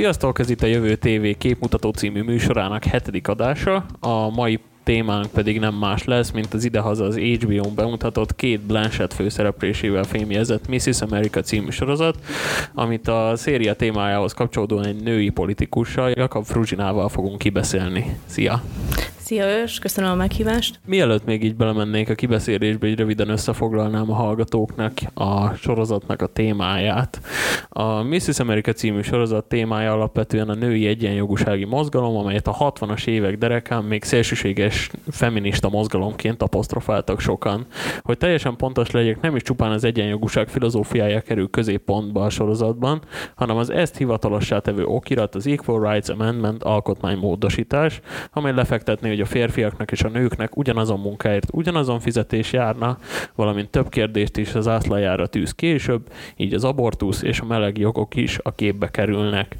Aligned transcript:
Sziasztok, 0.00 0.38
ez 0.38 0.50
itt 0.50 0.62
a 0.62 0.66
Jövő 0.66 0.94
TV 0.94 1.38
képmutató 1.38 1.90
című 1.90 2.22
műsorának 2.22 2.84
hetedik 2.84 3.28
adása. 3.28 3.84
A 4.00 4.30
mai 4.30 4.58
témánk 4.82 5.26
pedig 5.26 5.58
nem 5.58 5.74
más 5.74 6.04
lesz, 6.04 6.30
mint 6.30 6.54
az 6.54 6.64
idehaza 6.64 7.04
az 7.04 7.16
HBO-n 7.16 7.74
bemutatott 7.74 8.36
két 8.36 8.60
Blanchett 8.60 9.12
főszereplésével 9.12 10.04
fémjezett 10.04 10.68
Mrs. 10.68 11.00
America 11.00 11.40
című 11.40 11.70
sorozat, 11.70 12.18
amit 12.74 13.08
a 13.08 13.32
széria 13.36 13.74
témájához 13.74 14.32
kapcsolódóan 14.32 14.86
egy 14.86 15.02
női 15.02 15.28
politikussal, 15.30 16.10
Jakab 16.10 16.44
Fruzsinával 16.44 17.08
fogunk 17.08 17.38
kibeszélni. 17.38 18.16
Szia! 18.26 18.62
Szia 19.30 19.60
Ős, 19.60 19.78
köszönöm 19.78 20.10
a 20.10 20.14
meghívást. 20.14 20.80
Mielőtt 20.86 21.24
még 21.24 21.44
így 21.44 21.56
belemennék 21.56 22.08
a 22.08 22.14
kibeszélésbe, 22.14 22.86
így 22.86 22.98
röviden 22.98 23.28
összefoglalnám 23.28 24.10
a 24.10 24.14
hallgatóknak 24.14 24.92
a 25.14 25.54
sorozatnak 25.54 26.22
a 26.22 26.26
témáját. 26.26 27.20
A 27.68 28.02
Mrs. 28.02 28.38
America 28.38 28.72
című 28.72 29.00
sorozat 29.00 29.44
témája 29.44 29.92
alapvetően 29.92 30.48
a 30.48 30.54
női 30.54 30.86
egyenjogúsági 30.86 31.64
mozgalom, 31.64 32.16
amelyet 32.16 32.46
a 32.46 32.72
60-as 32.72 33.06
évek 33.06 33.38
derekán 33.38 33.84
még 33.84 34.02
szélsőséges 34.02 34.90
feminista 35.10 35.68
mozgalomként 35.68 36.42
apostrofáltak 36.42 37.20
sokan. 37.20 37.66
Hogy 38.00 38.18
teljesen 38.18 38.56
pontos 38.56 38.90
legyek, 38.90 39.20
nem 39.20 39.36
is 39.36 39.42
csupán 39.42 39.70
az 39.70 39.84
egyenjogúság 39.84 40.48
filozófiája 40.48 41.20
kerül 41.20 41.50
középpontba 41.50 42.24
a 42.24 42.30
sorozatban, 42.30 43.00
hanem 43.34 43.56
az 43.56 43.70
ezt 43.70 43.96
hivatalossá 43.96 44.58
tevő 44.58 44.84
okirat, 44.84 45.34
az 45.34 45.46
Equal 45.46 45.92
Rights 45.92 46.08
Amendment 46.08 46.62
alkotmánymódosítás, 46.62 48.00
amely 48.32 48.52
lefektetné, 48.52 49.08
hogy 49.08 49.19
hogy 49.20 49.28
a 49.28 49.32
férfiaknak 49.32 49.92
és 49.92 50.02
a 50.02 50.08
nőknek 50.08 50.56
ugyanazon 50.56 51.00
munkáért 51.00 51.48
ugyanazon 51.52 52.00
fizetés 52.00 52.52
járna, 52.52 52.98
valamint 53.34 53.70
több 53.70 53.88
kérdést 53.88 54.36
is 54.36 54.54
az 54.54 54.68
átlajára 54.68 55.26
tűz 55.26 55.52
később, 55.52 56.12
így 56.36 56.54
az 56.54 56.64
abortusz 56.64 57.22
és 57.22 57.40
a 57.40 57.44
meleg 57.44 57.78
jogok 57.78 58.16
is 58.16 58.38
a 58.42 58.54
képbe 58.54 58.90
kerülnek. 58.90 59.56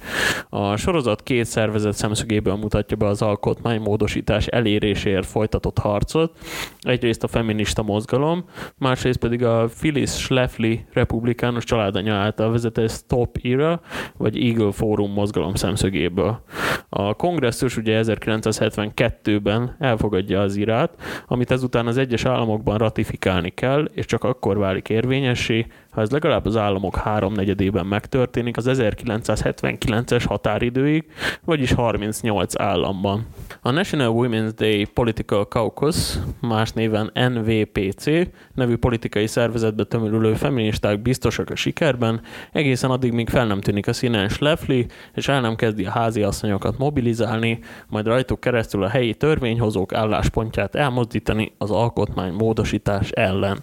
A 0.49 0.77
sorozat 0.77 1.23
két 1.23 1.45
szervezet 1.45 1.93
szemszögéből 1.93 2.55
mutatja 2.55 2.97
be 2.97 3.07
az 3.07 3.23
alkotmánymódosítás 3.23 4.47
eléréséért 4.47 5.27
folytatott 5.27 5.79
harcot, 5.79 6.39
egyrészt 6.81 7.25
a 7.25 7.29
feminista 7.29 7.83
mozgalom, 7.83 8.45
másrészt 8.79 9.19
pedig 9.19 9.45
a 9.45 9.69
Phyllis 9.81 10.11
Schlafly 10.11 10.85
republikánus 10.93 11.65
családanya 11.65 12.15
által 12.15 12.51
vezetett 12.51 12.91
Stop 12.91 13.39
Era, 13.43 13.81
vagy 14.17 14.39
Eagle 14.39 14.73
Forum 14.73 15.13
mozgalom 15.13 15.55
szemszögéből. 15.55 16.43
A 16.89 17.15
kongresszus 17.15 17.77
ugye 17.77 18.03
1972-ben 18.05 19.50
esetben 19.51 19.77
elfogadja 19.79 20.41
az 20.41 20.57
irát, 20.57 20.91
amit 21.27 21.51
ezután 21.51 21.87
az 21.87 21.97
egyes 21.97 22.25
államokban 22.25 22.79
ratifikálni 22.79 23.51
kell, 23.51 23.91
és 23.95 24.05
csak 24.05 24.25
akkor 24.25 24.59
válik 24.59 24.89
érvényessé, 24.89 25.67
ha 25.91 26.01
ez 26.01 26.11
legalább 26.11 26.47
az 26.47 26.57
államok 26.57 26.97
háromnegyedében 26.97 27.87
megtörténik 27.87 28.57
az 28.57 28.67
1979-es 28.69 30.25
határidőig, 30.27 31.05
vagyis 31.45 31.73
38 31.73 32.61
államban. 32.61 33.27
A 33.61 33.71
National 33.71 34.13
Women's 34.15 34.51
Day 34.57 34.85
Political 34.85 35.45
Caucus, 35.45 36.19
más 36.41 36.73
néven 36.73 37.11
NVPC, 37.15 38.05
nevű 38.55 38.77
politikai 38.77 39.27
szervezetbe 39.27 39.85
tömörülő 39.85 40.35
feministák 40.35 41.03
biztosak 41.03 41.51
a 41.51 41.57
sikerben, 41.57 42.21
egészen 42.53 42.91
addig, 42.91 43.13
míg 43.13 43.29
fel 43.29 43.47
nem 43.47 43.61
tűnik 43.61 43.87
a 43.87 43.93
színen 43.93 44.29
Schlafly, 44.29 44.87
és 45.15 45.29
el 45.29 45.41
nem 45.41 45.57
kezdi 45.57 45.85
a 45.85 45.91
házi 45.91 46.23
asszonyokat 46.23 46.79
mobilizálni, 46.79 47.59
majd 47.89 48.07
rajtuk 48.07 48.41
keresztül 48.41 48.83
a 48.83 48.89
helyi 48.89 49.15
törvényhozók 49.15 49.95
álláspontját 49.95 50.75
elmozdítani 50.75 51.53
az 51.59 51.71
alkotmány 51.71 52.33
módosítás 52.33 53.11
ellen. 53.11 53.59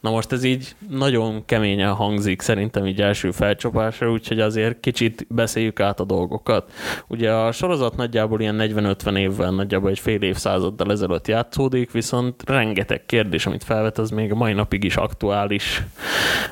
Na 0.00 0.10
most 0.10 0.32
ez 0.32 0.44
így 0.44 0.74
nagyon 0.88 1.44
keményen 1.44 1.92
hangzik 1.92 2.40
szerintem 2.40 2.86
így 2.86 3.00
első 3.00 3.30
felcsapásra, 3.30 4.10
úgyhogy 4.10 4.40
azért 4.40 4.80
kicsit 4.80 5.26
beszéljük 5.28 5.80
át 5.80 6.00
a 6.00 6.04
dolgokat. 6.04 6.72
Ugye 7.08 7.32
a 7.32 7.52
sorozat 7.52 7.96
nagyjából 7.96 8.40
ilyen 8.40 8.56
40-50 8.58 9.18
évvel, 9.18 9.50
nagyjából 9.50 9.90
egy 9.90 9.98
fél 9.98 10.22
évszázaddal 10.22 10.90
ezelőtt 10.90 11.28
játszódik, 11.28 11.90
viszont 11.90 12.42
rengeteg 12.46 13.06
kérdés, 13.06 13.46
amit 13.46 13.64
felvet, 13.64 13.98
az 13.98 14.10
még 14.10 14.32
a 14.32 14.34
mai 14.34 14.52
napig 14.52 14.84
is 14.84 14.96
aktuális. 14.96 15.82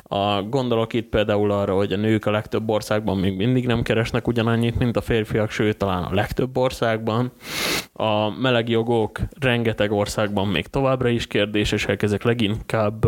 A, 0.03 0.41
gondolok 0.41 0.93
itt 0.93 1.09
például 1.09 1.51
arra, 1.51 1.75
hogy 1.75 1.93
a 1.93 1.97
nők 1.97 2.25
a 2.25 2.31
legtöbb 2.31 2.69
országban 2.69 3.17
még 3.17 3.35
mindig 3.35 3.67
nem 3.67 3.81
keresnek 3.81 4.27
ugyanannyit, 4.27 4.79
mint 4.79 4.97
a 4.97 5.01
férfiak, 5.01 5.51
sőt 5.51 5.77
talán 5.77 6.03
a 6.03 6.13
legtöbb 6.13 6.57
országban. 6.57 7.31
A 7.93 8.29
meleg 8.29 8.69
jogok 8.69 9.19
rengeteg 9.39 9.91
országban 9.91 10.47
még 10.47 10.67
továbbra 10.67 11.09
is 11.09 11.27
kérdésesek, 11.27 12.01
ezek 12.01 12.23
leginkább 12.23 13.05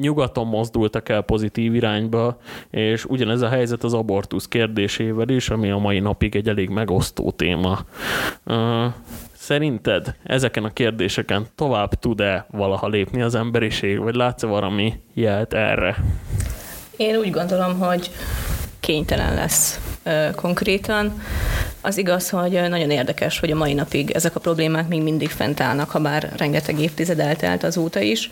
nyugaton 0.00 0.46
mozdultak 0.46 1.08
el 1.08 1.22
pozitív 1.22 1.74
irányba, 1.74 2.38
és 2.70 3.04
ugyanez 3.04 3.40
a 3.40 3.48
helyzet 3.48 3.84
az 3.84 3.94
abortusz 3.94 4.48
kérdésével 4.48 5.28
is, 5.28 5.50
ami 5.50 5.70
a 5.70 5.78
mai 5.78 5.98
napig 5.98 6.36
egy 6.36 6.48
elég 6.48 6.68
megosztó 6.68 7.30
téma. 7.30 7.78
Szerinted 9.32 10.14
ezeken 10.22 10.64
a 10.64 10.72
kérdéseken 10.72 11.46
tovább 11.54 11.94
tud-e 11.94 12.46
valaha 12.50 12.88
lépni 12.88 13.22
az 13.22 13.34
emberiség, 13.34 13.98
vagy 13.98 14.14
látsz-e 14.14 14.46
valami 14.46 14.92
jelt 15.14 15.52
erre? 15.52 15.96
Én 16.96 17.16
úgy 17.16 17.30
gondolom, 17.30 17.78
hogy 17.78 18.10
kénytelen 18.80 19.34
lesz 19.34 19.89
konkrétan. 20.34 21.22
Az 21.82 21.98
igaz, 21.98 22.30
hogy 22.30 22.60
nagyon 22.68 22.90
érdekes, 22.90 23.38
hogy 23.38 23.50
a 23.50 23.56
mai 23.56 23.72
napig 23.72 24.10
ezek 24.10 24.36
a 24.36 24.40
problémák 24.40 24.88
még 24.88 25.02
mindig 25.02 25.28
fent 25.28 25.60
állnak, 25.60 25.90
ha 25.90 25.98
bár 25.98 26.32
rengeteg 26.36 26.80
évtized 26.80 27.18
eltelt 27.20 27.64
azóta 27.64 28.00
is. 28.00 28.30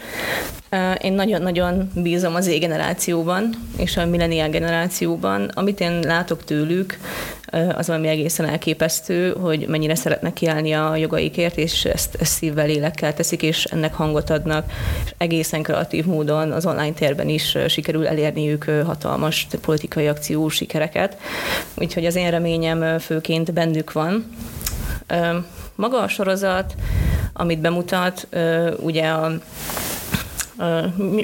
Én 1.01 1.13
nagyon-nagyon 1.13 1.91
bízom 1.95 2.35
az 2.35 2.45
Z-generációban 2.45 3.55
és 3.77 3.97
a 3.97 4.07
millenial 4.07 4.49
generációban. 4.49 5.51
Amit 5.55 5.81
én 5.81 6.01
látok 6.01 6.45
tőlük, 6.45 6.99
az 7.75 7.87
valami 7.87 8.09
egészen 8.09 8.49
elképesztő, 8.49 9.33
hogy 9.33 9.67
mennyire 9.69 9.95
szeretnek 9.95 10.33
kiállni 10.33 10.73
a 10.73 10.97
jogaikért, 10.97 11.57
és 11.57 11.85
ezt, 11.85 12.17
ezt 12.21 12.33
szívvel, 12.33 12.67
lélekkel 12.67 13.15
teszik, 13.15 13.43
és 13.43 13.65
ennek 13.65 13.95
hangot 13.95 14.31
adnak. 14.31 14.73
És 15.05 15.11
egészen 15.19 15.63
kreatív 15.63 16.05
módon 16.05 16.53
az 16.53 16.67
online 16.67 16.93
térben 16.93 17.29
is 17.29 17.57
sikerül 17.69 18.07
elérniük 18.07 18.65
hatalmas 18.85 19.47
politikai 19.61 20.07
akció 20.09 20.49
sikereket. 20.49 21.17
Úgyhogy 21.75 22.07
az 22.07 22.17
én 22.17 22.31
reményem 22.31 22.99
főként 22.99 23.53
bennük 23.53 23.93
van. 23.93 24.37
Maga 25.75 26.01
a 26.01 26.09
sorozat, 26.09 26.75
amit 27.33 27.61
bemutat, 27.61 28.29
ugye 28.77 29.09
a 29.09 29.33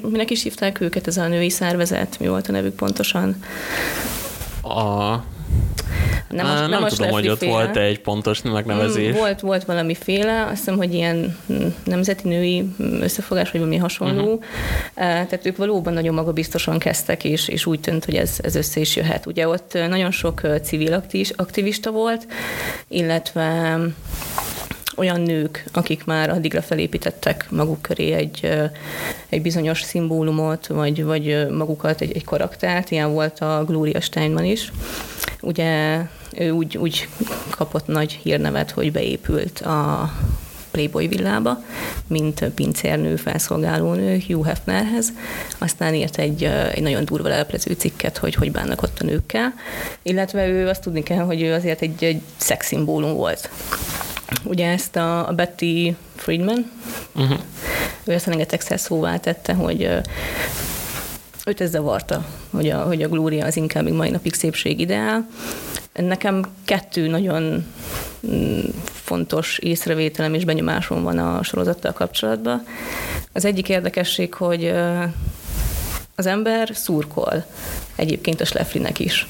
minek 0.02 0.30
is 0.30 0.42
hívták 0.42 0.80
őket, 0.80 1.06
ez 1.06 1.16
a 1.16 1.28
női 1.28 1.50
szervezet, 1.50 2.18
mi 2.18 2.28
volt 2.28 2.48
a 2.48 2.52
nevük 2.52 2.74
pontosan? 2.74 3.42
A 4.62 5.14
nem, 6.34 6.46
most, 6.46 6.60
nem, 6.60 6.80
nem 6.80 6.88
tudom, 6.88 7.10
hogy 7.10 7.28
ott 7.28 7.44
volt 7.44 7.76
egy 7.76 8.00
pontos 8.00 8.42
megnevezés. 8.42 9.14
Mm, 9.14 9.16
volt, 9.16 9.40
volt 9.40 9.64
valamiféle, 9.64 10.42
azt 10.42 10.56
hiszem, 10.56 10.76
hogy 10.76 10.94
ilyen 10.94 11.36
hm, 11.46 11.66
nemzeti 11.84 12.28
női 12.28 12.64
összefogás, 13.00 13.50
vagy 13.50 13.60
valami 13.60 13.78
hasonló. 13.80 14.32
Uh-huh. 14.32 14.44
Tehát 14.94 15.46
ők 15.46 15.56
valóban 15.56 15.92
nagyon 15.92 16.14
magabiztosan 16.14 16.78
kezdtek, 16.78 17.24
és, 17.24 17.48
és 17.48 17.66
úgy 17.66 17.80
tűnt, 17.80 18.04
hogy 18.04 18.14
ez, 18.14 18.38
ez 18.42 18.54
össze 18.54 18.80
is 18.80 18.96
jöhet. 18.96 19.26
Ugye 19.26 19.48
ott 19.48 19.72
nagyon 19.88 20.10
sok 20.10 20.40
civil 20.62 21.02
aktivista 21.36 21.90
volt, 21.90 22.26
illetve 22.88 23.78
olyan 24.96 25.20
nők, 25.20 25.64
akik 25.72 26.04
már 26.04 26.30
addigra 26.30 26.62
felépítettek 26.62 27.46
maguk 27.50 27.82
köré 27.82 28.12
egy, 28.12 28.50
egy 29.28 29.42
bizonyos 29.42 29.82
szimbólumot, 29.82 30.66
vagy, 30.66 31.04
vagy 31.04 31.46
magukat, 31.50 32.00
egy, 32.00 32.12
egy 32.16 32.24
karaktert, 32.24 32.90
ilyen 32.90 33.12
volt 33.12 33.40
a 33.40 33.64
Gloria 33.66 34.00
Steinman 34.00 34.44
is. 34.44 34.72
Ugye 35.40 36.00
ő 36.36 36.50
úgy, 36.50 36.76
úgy 36.76 37.08
kapott 37.50 37.86
nagy 37.86 38.12
hírnevet, 38.12 38.70
hogy 38.70 38.92
beépült 38.92 39.60
a 39.60 40.10
Playboy 40.74 41.08
villába, 41.08 41.62
mint 42.06 42.44
pincérnő, 42.54 43.16
felszolgálónő 43.16 44.22
Hugh 44.26 44.46
Hefnerhez. 44.46 45.12
Aztán 45.58 45.94
írt 45.94 46.18
egy, 46.18 46.44
egy 46.44 46.82
nagyon 46.82 47.04
durva 47.04 47.28
leleplező 47.28 47.72
cikket, 47.72 48.16
hogy 48.18 48.34
hogy 48.34 48.52
bánnak 48.52 48.82
ott 48.82 48.98
a 49.00 49.04
nőkkel. 49.04 49.54
Illetve 50.02 50.46
ő 50.46 50.68
azt 50.68 50.82
tudni 50.82 51.02
kell, 51.02 51.24
hogy 51.24 51.42
ő 51.42 51.52
azért 51.52 51.82
egy, 51.82 52.04
egy 52.04 52.20
szexszimbólum 52.36 53.14
volt. 53.14 53.50
Ugye 54.42 54.68
ezt 54.68 54.96
a, 54.96 55.28
a 55.28 55.32
Betty 55.32 55.94
Friedman, 56.16 56.70
uh-huh. 57.14 57.38
ő 58.04 58.12
ezt 58.12 58.26
rengetegszer 58.26 58.80
szóvá 58.80 59.16
tette, 59.16 59.52
hogy 59.54 59.88
őt 61.46 61.60
ez 61.60 61.70
zavarta, 61.70 62.26
hogy 62.50 62.70
a, 62.70 62.82
hogy 62.82 63.02
a 63.02 63.08
glória 63.08 63.46
az 63.46 63.56
inkább 63.56 63.84
még 63.84 63.92
mai 63.92 64.10
napig 64.10 64.34
szépség 64.34 64.80
ideál. 64.80 65.28
Nekem 65.92 66.44
kettő 66.64 67.06
nagyon 67.06 67.66
mm, 68.26 68.60
fontos 68.84 69.58
észrevételem 69.58 70.34
és 70.34 70.44
benyomásom 70.44 71.02
van 71.02 71.18
a 71.18 71.42
sorozattal 71.42 71.92
kapcsolatban. 71.92 72.66
Az 73.32 73.44
egyik 73.44 73.68
érdekesség, 73.68 74.34
hogy 74.34 74.72
az 76.14 76.26
ember 76.26 76.70
szurkol 76.72 77.44
egyébként 77.96 78.40
a 78.40 78.44
Schleflinek 78.44 78.98
is 78.98 79.28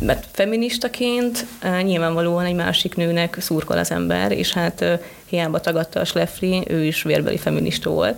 mert 0.00 0.26
feministaként 0.32 1.46
nyilvánvalóan 1.82 2.44
egy 2.44 2.54
másik 2.54 2.94
nőnek 2.94 3.36
szurkol 3.40 3.78
az 3.78 3.90
ember, 3.90 4.32
és 4.32 4.52
hát 4.52 4.84
hiába 5.26 5.60
tagadta 5.60 6.00
a 6.00 6.04
Schleffli, 6.04 6.62
ő 6.68 6.84
is 6.84 7.02
vérbeli 7.02 7.36
feminista 7.36 7.90
volt. 7.90 8.16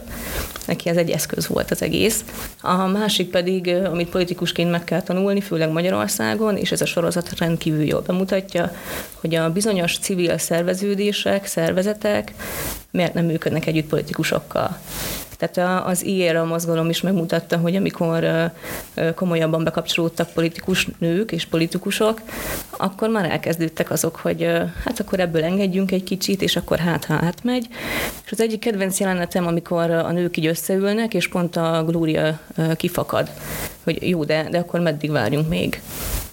Neki 0.66 0.88
ez 0.88 0.96
egy 0.96 1.10
eszköz 1.10 1.46
volt 1.46 1.70
az 1.70 1.82
egész. 1.82 2.24
A 2.60 2.86
másik 2.86 3.30
pedig, 3.30 3.68
amit 3.68 4.08
politikusként 4.08 4.70
meg 4.70 4.84
kell 4.84 5.02
tanulni, 5.02 5.40
főleg 5.40 5.70
Magyarországon, 5.70 6.56
és 6.56 6.72
ez 6.72 6.80
a 6.80 6.86
sorozat 6.86 7.38
rendkívül 7.38 7.84
jól 7.84 8.00
bemutatja, 8.00 8.72
hogy 9.20 9.34
a 9.34 9.52
bizonyos 9.52 9.98
civil 9.98 10.38
szerveződések, 10.38 11.46
szervezetek 11.46 12.32
miért 12.90 13.14
nem 13.14 13.24
működnek 13.24 13.66
együtt 13.66 13.88
politikusokkal. 13.88 14.78
Tehát 15.38 15.86
az 15.86 16.04
IERA 16.04 16.44
mozgalom 16.44 16.88
is 16.88 17.00
megmutatta, 17.00 17.56
hogy 17.56 17.76
amikor 17.76 18.50
komolyabban 19.14 19.64
bekapcsolódtak 19.64 20.30
politikus 20.30 20.88
nők 20.98 21.32
és 21.32 21.46
politikusok, 21.46 22.20
akkor 22.70 23.08
már 23.08 23.30
elkezdődtek 23.30 23.90
azok, 23.90 24.16
hogy 24.16 24.42
hát 24.84 25.00
akkor 25.00 25.20
ebből 25.20 25.44
engedjünk 25.44 25.92
egy 25.92 26.04
kicsit, 26.04 26.42
és 26.42 26.56
akkor 26.56 26.78
hát 26.78 27.04
hát 27.04 27.44
megy. 27.44 27.68
És 28.24 28.32
az 28.32 28.40
egyik 28.40 28.60
kedvenc 28.60 29.00
jelenetem, 29.00 29.46
amikor 29.46 29.90
a 29.90 30.12
nők 30.12 30.36
így 30.36 30.46
összeülnek, 30.46 31.14
és 31.14 31.28
pont 31.28 31.56
a 31.56 31.84
Glória 31.86 32.40
kifakad, 32.76 33.30
hogy 33.84 34.08
jó, 34.08 34.24
de, 34.24 34.48
de 34.50 34.58
akkor 34.58 34.80
meddig 34.80 35.10
várjunk 35.10 35.48
még 35.48 35.80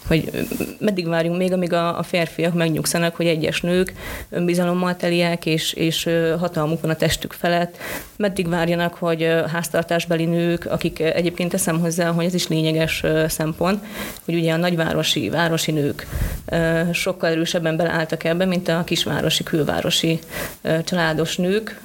hogy 0.07 0.47
meddig 0.79 1.07
várjunk 1.07 1.37
még, 1.37 1.53
amíg 1.53 1.73
a, 1.73 1.97
a 1.97 2.03
férfiak 2.03 2.53
megnyugszanak, 2.53 3.15
hogy 3.15 3.25
egyes 3.25 3.61
nők 3.61 3.93
önbizalommal 4.29 4.95
teliek, 4.95 5.45
és, 5.45 5.73
és 5.73 6.09
hatalmuk 6.39 6.81
van 6.81 6.91
a 6.91 6.95
testük 6.95 7.33
felett, 7.33 7.77
meddig 8.17 8.49
várjanak, 8.49 8.93
hogy 8.93 9.27
háztartásbeli 9.51 10.25
nők, 10.25 10.65
akik 10.65 10.99
egyébként 10.99 11.51
teszem 11.51 11.79
hozzá, 11.79 12.11
hogy 12.11 12.25
ez 12.25 12.33
is 12.33 12.47
lényeges 12.47 13.03
szempont, 13.27 13.83
hogy 14.25 14.35
ugye 14.35 14.53
a 14.53 14.57
nagyvárosi, 14.57 15.29
városi 15.29 15.71
nők 15.71 16.07
sokkal 16.91 17.29
erősebben 17.29 17.77
beleálltak 17.77 18.23
ebbe, 18.23 18.45
mint 18.45 18.67
a 18.67 18.83
kisvárosi, 18.85 19.43
külvárosi 19.43 20.19
családos 20.83 21.37
nők, 21.37 21.81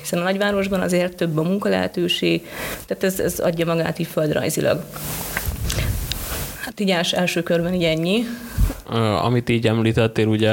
hiszen 0.00 0.20
a 0.20 0.22
nagyvárosban 0.22 0.80
azért 0.80 1.16
több 1.16 1.38
a 1.38 1.42
munkalehetőség, 1.42 2.46
tehát 2.86 3.04
ez, 3.04 3.20
ez 3.20 3.38
adja 3.38 3.66
magát 3.66 3.98
így 3.98 4.06
földrajzilag. 4.06 4.84
Így 6.80 6.90
els, 6.90 7.12
első 7.12 7.42
körben 7.42 7.74
így 7.74 7.84
ennyi. 7.84 8.24
Amit 9.22 9.48
így 9.48 9.66
említettél, 9.66 10.26
ugye 10.26 10.50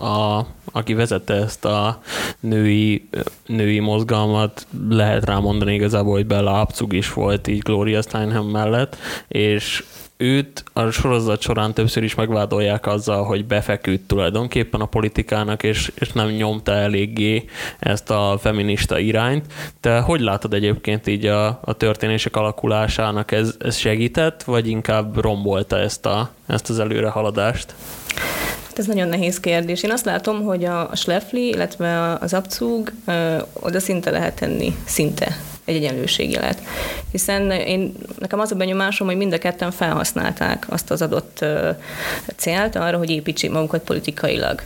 a, 0.00 0.46
aki 0.72 0.94
vezette 0.94 1.34
ezt 1.34 1.64
a 1.64 2.00
női, 2.40 3.08
női 3.46 3.78
mozgalmat, 3.78 4.66
lehet 4.88 5.24
rámondani 5.24 5.74
igazából, 5.74 6.12
hogy 6.12 6.26
Bella 6.26 6.60
Abzug 6.60 6.92
is 6.92 7.12
volt 7.12 7.46
így 7.46 7.58
Gloria 7.58 8.02
Steinem 8.02 8.44
mellett, 8.44 8.96
és 9.28 9.84
őt 10.16 10.64
a 10.72 10.90
sorozat 10.90 11.40
során 11.40 11.74
többször 11.74 12.02
is 12.02 12.14
megvádolják 12.14 12.86
azzal, 12.86 13.24
hogy 13.24 13.44
befeküdt 13.44 14.08
tulajdonképpen 14.08 14.80
a 14.80 14.86
politikának, 14.86 15.62
és, 15.62 15.92
és 15.94 16.12
nem 16.12 16.28
nyomta 16.28 16.72
eléggé 16.72 17.44
ezt 17.78 18.10
a 18.10 18.38
feminista 18.40 18.98
irányt. 18.98 19.44
Te 19.80 19.98
hogy 19.98 20.20
látod 20.20 20.54
egyébként 20.54 21.06
így 21.06 21.26
a, 21.26 21.46
a 21.46 21.72
történések 21.72 22.36
alakulásának? 22.36 23.32
Ez, 23.32 23.54
ez 23.58 23.76
segített, 23.76 24.42
vagy 24.42 24.68
inkább 24.68 25.20
rombolta 25.20 25.78
ezt, 25.78 26.06
a, 26.06 26.30
ezt 26.46 26.70
az 26.70 26.78
előrehaladást? 26.78 27.74
Hát 28.66 28.78
ez 28.78 28.86
nagyon 28.86 29.08
nehéz 29.08 29.40
kérdés. 29.40 29.82
Én 29.82 29.90
azt 29.90 30.04
látom, 30.04 30.42
hogy 30.42 30.64
a 30.64 30.90
Schleffli, 30.94 31.48
illetve 31.48 32.16
az 32.20 32.34
Abzug 32.34 32.92
oda 33.52 33.80
szinte 33.80 34.10
lehet 34.10 34.34
tenni, 34.34 34.76
szinte 34.84 35.36
egy 35.66 35.76
egyenlőségjelet. 35.76 36.62
Hiszen 37.10 37.50
én, 37.50 37.94
nekem 38.18 38.40
az 38.40 38.52
a 38.52 38.54
benyomásom, 38.54 39.06
hogy 39.06 39.16
mind 39.16 39.32
a 39.32 39.38
ketten 39.38 39.70
felhasználták 39.70 40.66
azt 40.68 40.90
az 40.90 41.02
adott 41.02 41.44
célt 42.36 42.76
arra, 42.76 42.98
hogy 42.98 43.10
építsék 43.10 43.50
magukat 43.50 43.82
politikailag. 43.82 44.62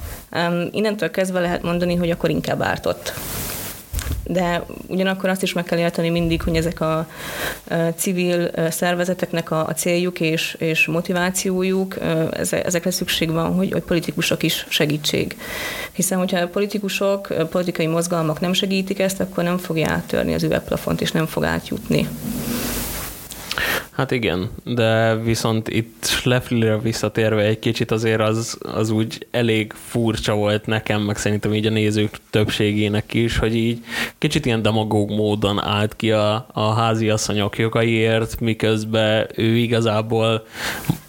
Innentől 0.70 1.10
kezdve 1.10 1.40
lehet 1.40 1.62
mondani, 1.62 1.94
hogy 1.94 2.10
akkor 2.10 2.30
inkább 2.30 2.62
ártott 2.62 3.12
de 4.24 4.64
ugyanakkor 4.86 5.28
azt 5.28 5.42
is 5.42 5.52
meg 5.52 5.64
kell 5.64 5.78
érteni 5.78 6.08
mindig, 6.08 6.42
hogy 6.42 6.56
ezek 6.56 6.80
a 6.80 7.06
civil 7.96 8.50
szervezeteknek 8.70 9.50
a, 9.50 9.72
céljuk 9.76 10.20
és, 10.20 10.56
és 10.58 10.86
motivációjuk, 10.86 11.96
ezekre 12.50 12.90
szükség 12.90 13.30
van, 13.30 13.54
hogy, 13.54 13.72
hogy 13.72 13.82
politikusok 13.82 14.42
is 14.42 14.66
segítség. 14.68 15.36
Hiszen, 15.92 16.18
hogyha 16.18 16.38
a 16.38 16.48
politikusok, 16.48 17.34
politikai 17.50 17.86
mozgalmak 17.86 18.40
nem 18.40 18.52
segítik 18.52 18.98
ezt, 18.98 19.20
akkor 19.20 19.44
nem 19.44 19.58
fogja 19.58 19.90
áttörni 19.90 20.34
az 20.34 20.42
üvegplafont, 20.42 21.00
és 21.00 21.12
nem 21.12 21.26
fog 21.26 21.44
átjutni. 21.44 22.08
Hát 23.90 24.10
igen, 24.10 24.50
de 24.64 25.16
viszont 25.16 25.68
itt 25.68 26.04
Schlefflire 26.04 26.78
visszatérve 26.78 27.42
egy 27.42 27.58
kicsit 27.58 27.90
azért 27.90 28.20
az, 28.20 28.58
az 28.60 28.90
úgy 28.90 29.26
elég 29.30 29.72
furcsa 29.72 30.34
volt 30.34 30.66
nekem, 30.66 31.02
meg 31.02 31.16
szerintem 31.16 31.54
így 31.54 31.66
a 31.66 31.70
nézők 31.70 32.16
többségének 32.30 33.14
is, 33.14 33.38
hogy 33.38 33.56
így 33.56 33.84
kicsit 34.18 34.46
ilyen 34.46 34.62
demagóg 34.62 35.10
módon 35.10 35.62
állt 35.62 35.96
ki 35.96 36.10
a, 36.10 36.46
a 36.52 36.72
házi 36.72 37.10
asszonyok 37.10 37.58
jogaiért, 37.58 38.40
miközben 38.40 39.26
ő 39.34 39.56
igazából 39.56 40.44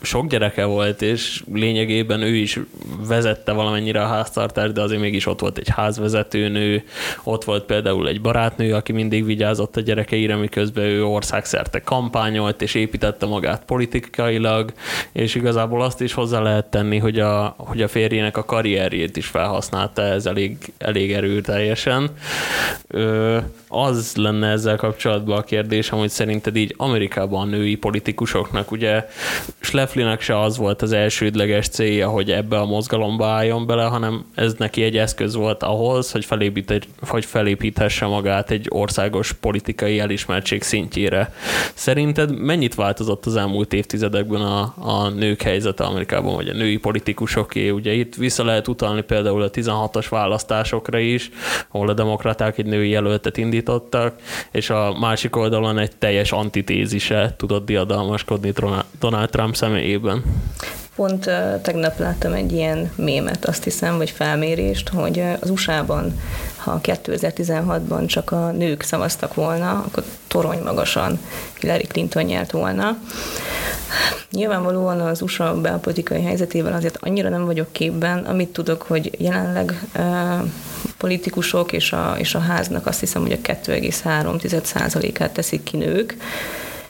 sok 0.02 0.28
gyereke 0.28 0.66
volt, 0.66 1.02
és 1.02 1.44
lényegében 1.54 2.22
ő 2.22 2.36
is 2.36 2.60
vezette 3.08 3.52
valamennyire 3.52 4.02
a 4.02 4.08
háztartást, 4.08 4.74
de 4.74 4.82
azért 4.82 5.02
mégis 5.02 5.26
ott 5.26 5.40
volt 5.40 5.58
egy 5.58 5.70
házvezetőnő, 5.70 6.84
ott 7.24 7.44
volt 7.44 7.64
például 7.64 8.08
egy 8.08 8.22
barátnő, 8.22 8.74
aki 8.74 8.92
mindig 8.92 9.26
vigyázott 9.26 9.76
a 9.76 9.82
gyerekeire, 9.82 10.36
miközben 10.36 10.84
ő 10.84 11.06
országszerte 11.06 11.80
kampányolt, 11.80 12.62
és 12.62 12.76
építette 12.82 13.26
magát 13.26 13.66
politikailag, 13.66 14.74
és 15.12 15.36
igazából 15.36 15.82
azt 15.82 16.02
is 16.02 16.14
hozzá 16.14 16.40
lehet 16.40 16.66
tenni, 16.66 16.98
hogy 16.98 17.20
a, 17.20 17.56
hogy 17.58 17.82
a 17.82 17.88
férjének 17.88 18.38
a 18.38 18.46
karrierjét 18.46 19.18
is 19.18 19.26
felhasználta 19.26 20.02
ez 20.02 20.26
elég, 20.26 20.58
elég 20.78 21.14
erőteljesen. 21.14 22.10
Ö, 22.88 23.38
az 23.68 24.16
lenne 24.16 24.50
ezzel 24.50 24.76
kapcsolatban 24.76 25.38
a 25.38 25.42
kérdésem, 25.42 26.00
hogy 26.00 26.10
szerinted 26.10 26.56
így 26.56 26.74
Amerikában 26.78 27.42
a 27.42 27.50
női 27.50 27.76
politikusoknak, 27.76 28.72
ugye 28.72 29.08
Schlefflinek 29.60 30.22
se 30.22 30.40
az 30.40 30.58
volt 30.58 30.82
az 30.82 30.92
elsődleges 30.92 31.68
célja, 31.68 32.10
hogy 32.10 32.32
ebbe 32.32 32.60
a 32.60 32.66
mozgalomba 32.66 33.28
álljon 33.28 33.66
bele, 33.66 33.84
hanem 33.84 34.26
ez 34.36 34.54
neki 34.54 34.84
egy 34.84 34.98
eszköz 34.98 35.36
volt 35.36 35.64
ahhoz, 35.64 36.12
hogy, 36.12 36.26
felépít, 36.26 36.88
hogy 37.02 37.26
felépíthesse 37.26 38.06
magát 38.06 38.52
egy 38.52 38.66
országos 38.70 39.32
politikai 39.32 40.00
elismertség 40.00 40.62
szintjére. 40.62 41.34
Szerinted 41.74 42.40
mennyit 42.62 42.76
változott 42.76 43.26
az 43.26 43.36
elmúlt 43.36 43.74
évtizedekben 43.74 44.42
a, 44.42 44.74
a 44.78 45.10
nők 45.10 45.42
helyzete 45.42 45.84
Amerikában, 45.84 46.36
vagy 46.36 46.48
a 46.48 46.54
női 46.54 46.78
politikusoké? 46.78 47.70
Ugye 47.70 47.92
itt 47.92 48.16
vissza 48.16 48.44
lehet 48.44 48.68
utalni 48.68 49.02
például 49.02 49.42
a 49.42 49.50
16-os 49.50 50.06
választásokra 50.10 51.00
is, 51.00 51.30
ahol 51.72 51.90
a 51.90 51.94
demokraták 51.94 52.58
egy 52.58 52.66
női 52.66 52.90
jelöltet 52.90 53.38
indít 53.38 53.62
indítottak, 53.62 54.16
és 54.52 54.70
a 54.70 54.98
másik 55.00 55.36
oldalon 55.36 55.78
egy 55.78 55.96
teljes 55.96 56.32
antitézise 56.32 57.34
tudott 57.38 57.66
diadalmaskodni 57.66 58.54
Donald 59.00 59.30
Trump 59.30 59.56
személyében. 59.56 60.24
Pont 60.96 61.30
tegnap 61.62 62.00
láttam 62.00 62.34
egy 62.34 62.52
ilyen 62.52 62.92
mémet, 62.96 63.46
azt 63.46 63.64
hiszem, 63.64 63.98
vagy 63.98 64.10
felmérést, 64.10 64.90
hogy 64.90 65.24
az 65.40 65.50
USA-ban, 65.50 66.20
ha 66.64 66.80
2016-ban 66.84 68.08
csak 68.08 68.32
a 68.32 68.52
nők 68.52 68.82
szavaztak 68.82 69.34
volna, 69.34 69.72
akkor 69.72 70.04
torony 70.28 70.62
magasan 70.64 71.20
Hillary 71.60 71.84
Clinton 71.84 72.24
nyert 72.24 72.52
volna. 72.52 72.98
Nyilvánvalóan 74.32 75.00
az 75.00 75.22
USA 75.22 75.62
belpolitikai 75.62 76.24
helyzetével 76.24 76.74
azért 76.74 76.98
annyira 77.02 77.30
nem 77.30 77.46
vagyok 77.46 77.72
képben, 77.72 78.18
amit 78.18 78.50
tudok, 78.50 78.82
hogy 78.82 79.12
jelenleg 79.18 79.88
uh, 79.96 80.48
politikusok 80.98 81.72
és 81.72 81.92
a, 81.92 82.16
és 82.18 82.36
a 82.36 82.40
háznak 82.40 82.86
azt 82.86 83.00
hiszem, 83.00 83.22
hogy 83.22 83.32
a 83.32 83.52
2,3%-át 83.52 85.32
teszik 85.32 85.64
ki 85.64 85.78
nők. 85.78 86.18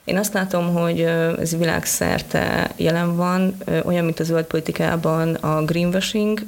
Én 0.03 0.17
azt 0.17 0.33
látom, 0.33 0.73
hogy 0.73 1.01
ez 1.39 1.57
világszerte 1.57 2.71
jelen 2.75 3.15
van, 3.15 3.57
olyan, 3.83 4.05
mint 4.05 4.19
a 4.19 4.23
zöld 4.23 4.45
politikában 4.45 5.33
a 5.33 5.63
greenwashing, 5.63 6.45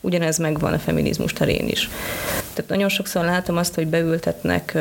ugyanez 0.00 0.38
megvan 0.38 0.72
a 0.72 0.78
feminizmus 0.78 1.32
terén 1.32 1.68
is. 1.68 1.88
Tehát 2.52 2.70
nagyon 2.70 2.88
sokszor 2.88 3.24
látom 3.24 3.56
azt, 3.56 3.74
hogy 3.74 3.86
beültetnek 3.86 4.78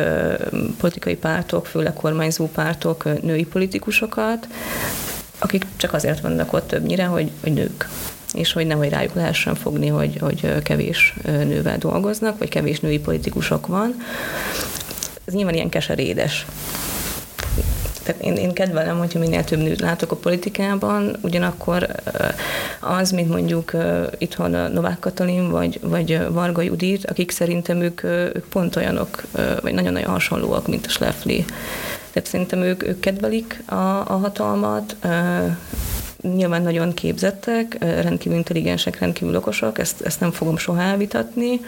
politikai 0.78 1.16
pártok, 1.16 1.66
főleg 1.66 1.94
kormányzó 1.94 2.48
pártok 2.48 3.22
női 3.22 3.46
politikusokat, 3.46 4.48
akik 5.40 5.66
csak 5.78 5.94
azért 5.94 6.20
vannak 6.20 6.54
ott 6.54 6.68
többnyire, 6.68 7.06
hogy, 7.06 7.32
hogy 7.42 7.54
nők 7.54 7.88
és 8.34 8.54
hogy 8.54 8.68
nehogy 8.68 8.90
rájuk 8.90 9.14
lehessen 9.14 9.56
fogni, 9.56 9.88
hogy, 9.88 10.18
hogy 10.20 10.62
kevés 10.64 11.14
nővel 11.24 11.78
dolgoznak, 11.78 12.38
vagy 12.38 12.50
kevés 12.50 12.80
női 12.80 13.00
politikusok 13.00 13.68
van. 13.68 13.96
Ez 15.26 15.34
nyilván 15.34 15.54
ilyen 15.54 15.70
keserédes. 15.70 16.46
Tehát 18.04 18.22
én, 18.22 18.36
én 18.36 18.54
kedvelem, 18.54 18.98
hogyha 18.98 19.20
minél 19.20 19.44
több 19.44 19.60
nőt 19.60 19.80
látok 19.80 20.12
a 20.12 20.16
politikában, 20.16 21.18
ugyanakkor 21.22 21.88
az, 22.86 23.12
mint 23.12 23.30
mondjuk 23.30 23.72
itthon 24.18 24.72
Novák 24.72 25.00
Katalin, 25.00 25.50
vagy, 25.50 25.80
vagy 25.82 26.20
Varga 26.30 26.62
Judit, 26.62 27.06
akik 27.06 27.32
szerintem 27.32 27.82
ők, 27.82 28.04
ők 28.04 28.46
pont 28.46 28.76
olyanok, 28.76 29.24
vagy 29.62 29.74
nagyon-nagyon 29.74 30.12
hasonlóak, 30.12 30.68
mint 30.68 30.86
a 30.86 30.90
Schleffli. 30.90 31.46
Tehát 32.12 32.30
szerintem 32.30 32.62
ők, 32.62 32.88
ők 32.88 33.00
kedvelik 33.00 33.64
a, 33.66 33.74
a 34.08 34.18
hatalmat, 34.22 34.96
nyilván 36.22 36.62
nagyon 36.62 36.94
képzettek, 36.94 37.78
rendkívül 37.80 38.38
intelligensek, 38.38 39.00
rendkívül 39.00 39.36
okosak, 39.36 39.80
ezt, 39.80 40.02
ezt 40.02 40.20
nem 40.20 40.32
fogom 40.32 40.58
soha 40.58 40.82
elvitatni. 40.82 41.60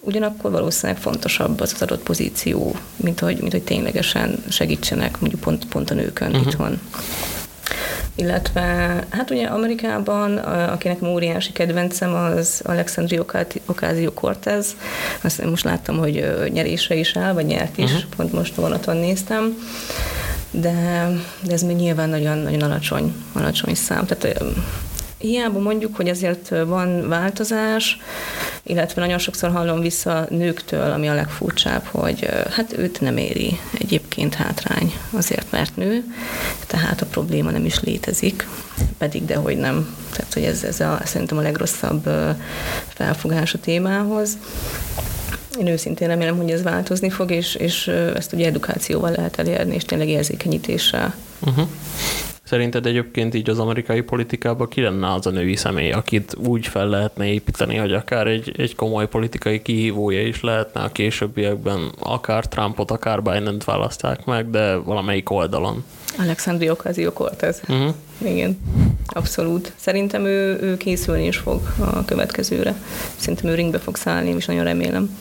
Ugyanakkor 0.00 0.50
valószínűleg 0.50 1.02
fontosabb 1.02 1.60
az 1.60 1.72
az 1.74 1.82
adott 1.82 2.02
pozíció, 2.02 2.76
mint 2.96 3.20
hogy, 3.20 3.38
mint 3.40 3.52
hogy 3.52 3.62
ténylegesen 3.62 4.44
segítsenek 4.48 5.20
mondjuk 5.20 5.40
pont, 5.40 5.64
pont 5.64 5.90
a 5.90 5.94
nőkön 5.94 6.30
uh-huh. 6.30 6.46
itthon 6.46 6.80
illetve 8.14 8.62
hát 9.10 9.30
ugye 9.30 9.46
Amerikában, 9.46 10.36
akinek 10.36 11.02
óriási 11.02 11.52
kedvencem, 11.52 12.14
az 12.14 12.60
Alexandria 12.64 13.24
Ocasio-Cortez, 13.66 14.76
azt 15.22 15.44
most 15.44 15.64
láttam, 15.64 15.98
hogy 15.98 16.48
nyerésre 16.52 16.94
is 16.94 17.16
áll, 17.16 17.32
vagy 17.32 17.46
nyert 17.46 17.78
is, 17.78 17.92
uh-huh. 17.92 18.14
pont 18.16 18.32
most 18.32 18.54
vonaton 18.54 18.96
néztem, 18.96 19.56
de, 20.50 21.08
de 21.42 21.52
ez 21.52 21.62
még 21.62 21.76
nyilván 21.76 22.08
nagyon, 22.08 22.38
nagyon 22.38 22.62
alacsony, 22.62 23.14
alacsony 23.32 23.74
szám. 23.74 24.06
Tehát 24.06 24.42
hiába 25.22 25.58
mondjuk, 25.58 25.96
hogy 25.96 26.08
azért 26.08 26.48
van 26.48 27.08
változás, 27.08 27.98
illetve 28.62 29.00
nagyon 29.00 29.18
sokszor 29.18 29.50
hallom 29.50 29.80
vissza 29.80 30.26
nőktől, 30.30 30.90
ami 30.90 31.08
a 31.08 31.14
legfurcsább, 31.14 31.84
hogy 31.84 32.28
hát 32.50 32.78
őt 32.78 33.00
nem 33.00 33.16
éri 33.16 33.58
egyébként 33.78 34.34
hátrány 34.34 34.92
azért, 35.10 35.50
mert 35.50 35.76
nő, 35.76 36.04
tehát 36.66 37.00
a 37.00 37.06
probléma 37.06 37.50
nem 37.50 37.64
is 37.64 37.80
létezik, 37.80 38.48
pedig 38.98 39.24
dehogy 39.24 39.56
nem. 39.56 39.96
Tehát, 40.12 40.34
hogy 40.34 40.44
ez, 40.44 40.64
ez 40.64 40.80
a, 40.80 41.00
szerintem 41.04 41.38
a 41.38 41.42
legrosszabb 41.42 42.08
felfogás 42.88 43.54
a 43.54 43.58
témához. 43.58 44.38
Én 45.58 45.66
őszintén 45.66 46.08
remélem, 46.08 46.36
hogy 46.36 46.50
ez 46.50 46.62
változni 46.62 47.10
fog, 47.10 47.30
és, 47.30 47.54
és 47.54 47.86
ezt 47.88 48.32
ugye 48.32 48.46
edukációval 48.46 49.10
lehet 49.10 49.38
elérni, 49.38 49.74
és 49.74 49.84
tényleg 49.84 50.08
érzékenyítéssel. 50.08 51.14
Uh-huh. 51.40 51.68
Szerinted 52.52 52.86
egyébként 52.86 53.34
így 53.34 53.50
az 53.50 53.58
amerikai 53.58 54.00
politikában 54.00 54.68
ki 54.68 54.80
lenne 54.80 55.12
az 55.12 55.26
a 55.26 55.30
női 55.30 55.56
személy, 55.56 55.92
akit 55.92 56.36
úgy 56.46 56.66
fel 56.66 56.86
lehetne 56.86 57.26
építeni, 57.26 57.76
hogy 57.76 57.92
akár 57.92 58.26
egy, 58.26 58.54
egy 58.56 58.74
komoly 58.74 59.08
politikai 59.08 59.62
kihívója 59.62 60.26
is 60.26 60.40
lehetne 60.40 60.80
a 60.80 60.92
későbbiekben, 60.92 61.92
akár 61.98 62.46
Trumpot, 62.46 62.90
akár 62.90 63.22
Biden-t 63.22 63.64
választák 63.64 64.24
meg, 64.24 64.50
de 64.50 64.76
valamelyik 64.76 65.30
oldalon? 65.30 65.84
Alexandria 66.18 66.72
Ocasio-Cortez. 66.72 67.60
Uh-huh. 67.68 67.94
Igen, 68.18 68.58
abszolút. 69.06 69.72
Szerintem 69.76 70.24
ő, 70.24 70.58
ő 70.60 70.76
készülni 70.76 71.26
is 71.26 71.36
fog 71.36 71.60
a 71.78 72.04
következőre. 72.04 72.82
Szerintem 73.16 73.50
ő 73.50 73.54
ringbe 73.54 73.78
fog 73.78 73.96
szállni, 73.96 74.34
és 74.36 74.46
nagyon 74.46 74.64
remélem. 74.64 75.18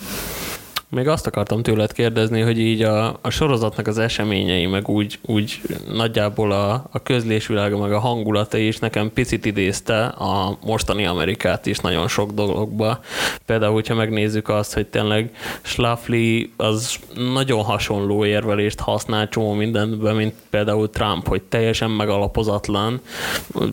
Még 0.91 1.07
azt 1.07 1.27
akartam 1.27 1.61
tőled 1.61 1.91
kérdezni, 1.91 2.41
hogy 2.41 2.59
így 2.59 2.81
a, 2.81 3.17
a 3.21 3.29
sorozatnak 3.29 3.87
az 3.87 3.97
eseményei, 3.97 4.65
meg 4.65 4.89
úgy, 4.89 5.19
úgy 5.25 5.61
nagyjából 5.93 6.51
a, 6.51 6.71
a 6.91 7.03
közlésvilága, 7.03 7.77
meg 7.77 7.91
a 7.91 7.99
hangulata 7.99 8.57
is 8.57 8.79
nekem 8.79 9.13
picit 9.13 9.45
idézte 9.45 10.05
a 10.05 10.57
mostani 10.65 11.05
Amerikát 11.05 11.65
is 11.65 11.77
nagyon 11.77 12.07
sok 12.07 12.31
dologba. 12.31 12.99
Például, 13.45 13.73
hogyha 13.73 13.95
megnézzük 13.95 14.49
azt, 14.49 14.73
hogy 14.73 14.87
tényleg 14.87 15.35
Schlafly 15.61 16.51
az 16.57 16.99
nagyon 17.15 17.63
hasonló 17.63 18.25
érvelést 18.25 18.79
használ 18.79 19.29
csomó 19.29 19.53
mindenben, 19.53 20.15
mint 20.15 20.33
például 20.49 20.89
Trump, 20.89 21.27
hogy 21.27 21.41
teljesen 21.41 21.91
megalapozatlan, 21.91 23.01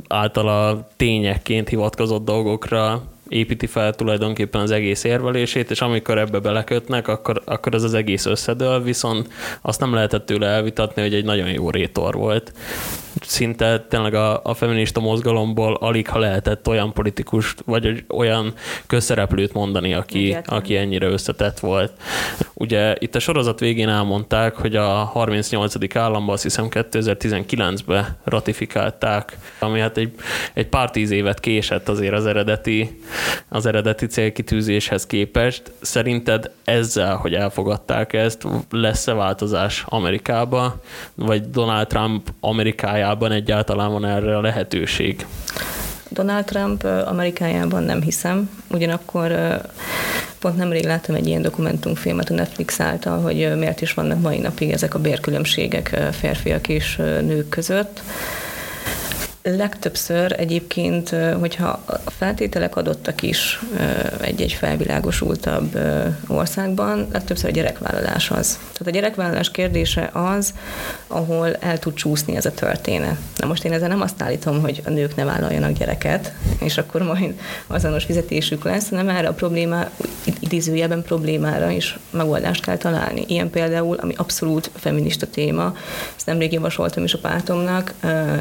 általa 0.08 0.88
tényekként 0.96 1.68
hivatkozott 1.68 2.24
dolgokra 2.24 3.02
építi 3.28 3.66
fel 3.66 3.94
tulajdonképpen 3.94 4.60
az 4.60 4.70
egész 4.70 5.04
érvelését, 5.04 5.70
és 5.70 5.80
amikor 5.80 6.18
ebbe 6.18 6.38
belekötnek, 6.38 7.08
akkor, 7.08 7.42
akkor 7.44 7.74
ez 7.74 7.82
az 7.82 7.94
egész 7.94 8.26
összedől, 8.26 8.82
viszont 8.82 9.28
azt 9.60 9.80
nem 9.80 9.94
lehetett 9.94 10.26
tőle 10.26 10.46
elvitatni, 10.46 11.02
hogy 11.02 11.14
egy 11.14 11.24
nagyon 11.24 11.48
jó 11.48 11.70
rétor 11.70 12.14
volt 12.14 12.52
szinte 13.20 13.80
tényleg 13.88 14.14
a, 14.14 14.40
a 14.44 14.54
feminista 14.54 15.00
mozgalomból 15.00 15.74
alig 15.74 16.08
ha 16.08 16.18
lehetett 16.18 16.68
olyan 16.68 16.92
politikust, 16.92 17.62
vagy 17.64 18.04
olyan 18.08 18.54
közszereplőt 18.86 19.52
mondani, 19.52 19.94
aki, 19.94 20.36
aki 20.44 20.76
ennyire 20.76 21.06
összetett 21.06 21.58
volt. 21.58 21.92
Ugye 22.54 22.94
itt 22.98 23.14
a 23.14 23.18
sorozat 23.18 23.60
végén 23.60 23.88
elmondták, 23.88 24.54
hogy 24.54 24.76
a 24.76 24.88
38. 24.88 25.96
államban 25.96 26.34
azt 26.34 26.42
hiszem 26.42 26.66
2019-ben 26.70 28.16
ratifikálták, 28.24 29.36
ami 29.58 29.80
hát 29.80 29.96
egy, 29.96 30.14
egy 30.54 30.66
pár 30.66 30.90
tíz 30.90 31.10
évet 31.10 31.40
késett 31.40 31.88
azért 31.88 32.14
az 32.14 32.26
eredeti, 32.26 33.00
az 33.48 33.66
eredeti 33.66 34.06
célkitűzéshez 34.06 35.06
képest. 35.06 35.62
Szerinted 35.80 36.50
ezzel, 36.64 37.16
hogy 37.16 37.34
elfogadták 37.34 38.12
ezt, 38.12 38.46
lesz-e 38.70 39.12
változás 39.12 39.84
Amerikába, 39.88 40.80
vagy 41.14 41.50
Donald 41.50 41.86
Trump 41.86 42.28
Amerikájában 42.40 42.96
Amerikában 43.08 43.32
egyáltalán 43.32 43.90
van 43.90 44.04
erre 44.04 44.36
a 44.36 44.40
lehetőség? 44.40 45.26
Donald 46.08 46.44
Trump 46.44 46.84
Amerikájában 46.84 47.82
nem 47.82 48.02
hiszem, 48.02 48.50
ugyanakkor 48.70 49.60
pont 50.38 50.56
nemrég 50.56 50.84
láttam 50.84 51.14
egy 51.14 51.26
ilyen 51.26 51.42
dokumentumfilmet 51.42 52.30
a 52.30 52.34
Netflix 52.34 52.80
által, 52.80 53.20
hogy 53.20 53.56
miért 53.58 53.80
is 53.80 53.94
vannak 53.94 54.20
mai 54.20 54.38
napig 54.38 54.70
ezek 54.70 54.94
a 54.94 54.98
bérkülönbségek 54.98 55.98
férfiak 56.12 56.68
és 56.68 56.96
nők 56.96 57.48
között 57.48 58.02
legtöbbször 59.42 60.34
egyébként, 60.38 61.14
hogyha 61.40 61.82
a 62.04 62.10
feltételek 62.10 62.76
adottak 62.76 63.22
is 63.22 63.60
egy-egy 64.20 64.52
felvilágosultabb 64.52 65.78
országban, 66.26 67.08
legtöbbször 67.12 67.48
a 67.48 67.52
gyerekvállalás 67.52 68.30
az. 68.30 68.58
Tehát 68.58 68.86
a 68.86 68.90
gyerekvállalás 68.90 69.50
kérdése 69.50 70.10
az, 70.12 70.54
ahol 71.06 71.54
el 71.54 71.78
tud 71.78 71.94
csúszni 71.94 72.36
ez 72.36 72.46
a 72.46 72.54
történet. 72.54 73.16
Na 73.36 73.46
most 73.46 73.64
én 73.64 73.72
ezzel 73.72 73.88
nem 73.88 74.00
azt 74.00 74.22
állítom, 74.22 74.60
hogy 74.60 74.82
a 74.84 74.90
nők 74.90 75.16
ne 75.16 75.24
vállaljanak 75.24 75.72
gyereket, 75.72 76.32
és 76.60 76.78
akkor 76.78 77.02
majd 77.02 77.34
azonos 77.66 78.04
fizetésük 78.04 78.64
lesz, 78.64 78.88
hanem 78.88 79.08
erre 79.08 79.28
a 79.28 79.32
probléma, 79.32 79.88
idézőjelben 80.40 81.02
problémára 81.02 81.70
is 81.70 81.98
megoldást 82.10 82.64
kell 82.64 82.76
találni. 82.76 83.24
Ilyen 83.26 83.50
például, 83.50 83.96
ami 83.96 84.14
abszolút 84.16 84.70
feminista 84.74 85.26
téma, 85.26 85.74
ezt 86.16 86.26
nemrég 86.26 86.52
javasoltam 86.52 87.04
is 87.04 87.14
a 87.14 87.18
pártomnak, 87.18 87.94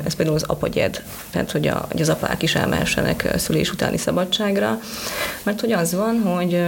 ez 0.06 0.14
például 0.16 0.38
az 0.38 0.44
apagyed 0.88 1.04
tehát 1.32 1.52
hogy, 1.52 1.68
a, 1.68 1.86
hogy 1.92 2.02
az 2.02 2.10
apák 2.10 2.44
is 2.44 2.56
elmehessenek 2.56 3.34
szülés 3.38 3.72
utáni 3.72 3.98
szabadságra, 3.98 4.80
mert 5.44 5.60
hogy 5.60 5.72
az 5.72 5.94
van, 5.94 6.22
hogy 6.22 6.64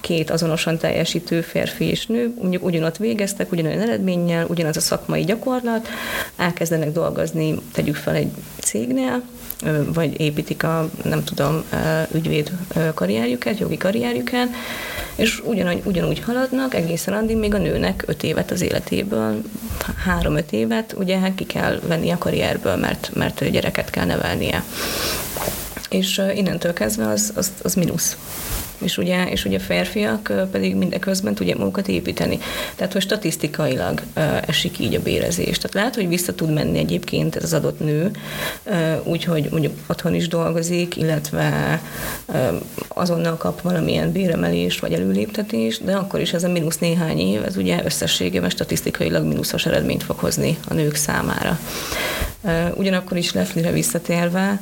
két 0.00 0.30
azonosan 0.30 0.78
teljesítő 0.78 1.40
férfi 1.40 1.84
és 1.84 2.06
nő 2.06 2.34
mondjuk 2.40 2.64
ugyanott 2.64 2.96
végeztek, 2.96 3.52
ugyanolyan 3.52 3.80
eredménnyel, 3.80 4.46
ugyanaz 4.48 4.76
a 4.76 4.80
szakmai 4.80 5.24
gyakorlat, 5.24 5.88
elkezdenek 6.36 6.92
dolgozni, 6.92 7.60
tegyük 7.72 7.96
fel 7.96 8.14
egy 8.14 8.30
cégnél, 8.58 9.22
vagy 9.86 10.20
építik 10.20 10.62
a, 10.62 10.90
nem 11.04 11.24
tudom, 11.24 11.64
ügyvéd 12.14 12.50
karrierjüket, 12.94 13.58
jogi 13.58 13.76
karrierjüket, 13.76 14.48
és 15.16 15.40
ugyanúgy, 15.44 15.82
ugyanúgy 15.84 16.20
haladnak 16.20 16.74
egészen 16.74 17.14
addig, 17.14 17.36
még 17.36 17.54
a 17.54 17.58
nőnek 17.58 18.04
öt 18.06 18.22
évet 18.22 18.50
az 18.50 18.60
életéből, 18.60 19.42
három-öt 20.04 20.52
évet, 20.52 20.94
ugye 20.98 21.18
hát 21.18 21.34
ki 21.34 21.46
kell 21.46 21.80
venni 21.86 22.10
a 22.10 22.18
karrierből, 22.18 22.76
mert, 22.76 23.10
mert 23.14 23.50
gyereket 23.50 23.90
kell 23.90 24.04
nevelnie. 24.06 24.64
És 25.88 26.22
innentől 26.34 26.72
kezdve 26.72 27.08
az, 27.08 27.32
az, 27.34 27.52
az 27.62 27.74
mínusz 27.74 28.16
és 28.82 28.98
ugye, 28.98 29.30
és 29.30 29.44
ugye 29.44 29.58
férfiak 29.58 30.32
pedig 30.50 30.74
mindeközben 30.74 31.34
tudják 31.34 31.56
magukat 31.58 31.88
építeni. 31.88 32.38
Tehát, 32.76 32.92
hogy 32.92 33.02
statisztikailag 33.02 34.02
esik 34.46 34.78
így 34.78 34.94
a 34.94 35.02
bérezés. 35.02 35.56
Tehát 35.56 35.74
lehet, 35.74 35.94
hogy 35.94 36.08
vissza 36.08 36.34
tud 36.34 36.52
menni 36.52 36.78
egyébként 36.78 37.36
ez 37.36 37.42
az 37.42 37.52
adott 37.52 37.80
nő, 37.80 38.10
úgyhogy 39.02 39.48
mondjuk 39.50 39.72
otthon 39.86 40.14
is 40.14 40.28
dolgozik, 40.28 40.96
illetve 40.96 41.80
azonnal 42.88 43.36
kap 43.36 43.60
valamilyen 43.60 44.12
béremelést 44.12 44.80
vagy 44.80 44.92
előléptetést, 44.92 45.84
de 45.84 45.94
akkor 45.94 46.20
is 46.20 46.32
ez 46.32 46.44
a 46.44 46.48
mínusz 46.48 46.78
néhány 46.78 47.18
év, 47.18 47.42
ez 47.44 47.56
ugye 47.56 47.80
összességében 47.84 48.50
statisztikailag 48.50 49.24
mínuszos 49.24 49.66
eredményt 49.66 50.02
fog 50.02 50.18
hozni 50.18 50.58
a 50.68 50.74
nők 50.74 50.94
számára. 50.94 51.58
Ugyanakkor 52.74 53.16
is 53.16 53.32
Leflire 53.32 53.70
visszatérve, 53.70 54.60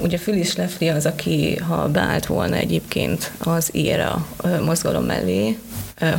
Ugye 0.00 0.18
Phyllis 0.18 0.56
Lefli 0.56 0.88
az, 0.88 1.06
aki 1.06 1.56
ha 1.56 1.88
beállt 1.88 2.26
volna 2.26 2.56
egyébként 2.56 3.32
az 3.38 3.68
IRA 3.72 4.26
mozgalom 4.64 5.04
mellé, 5.04 5.58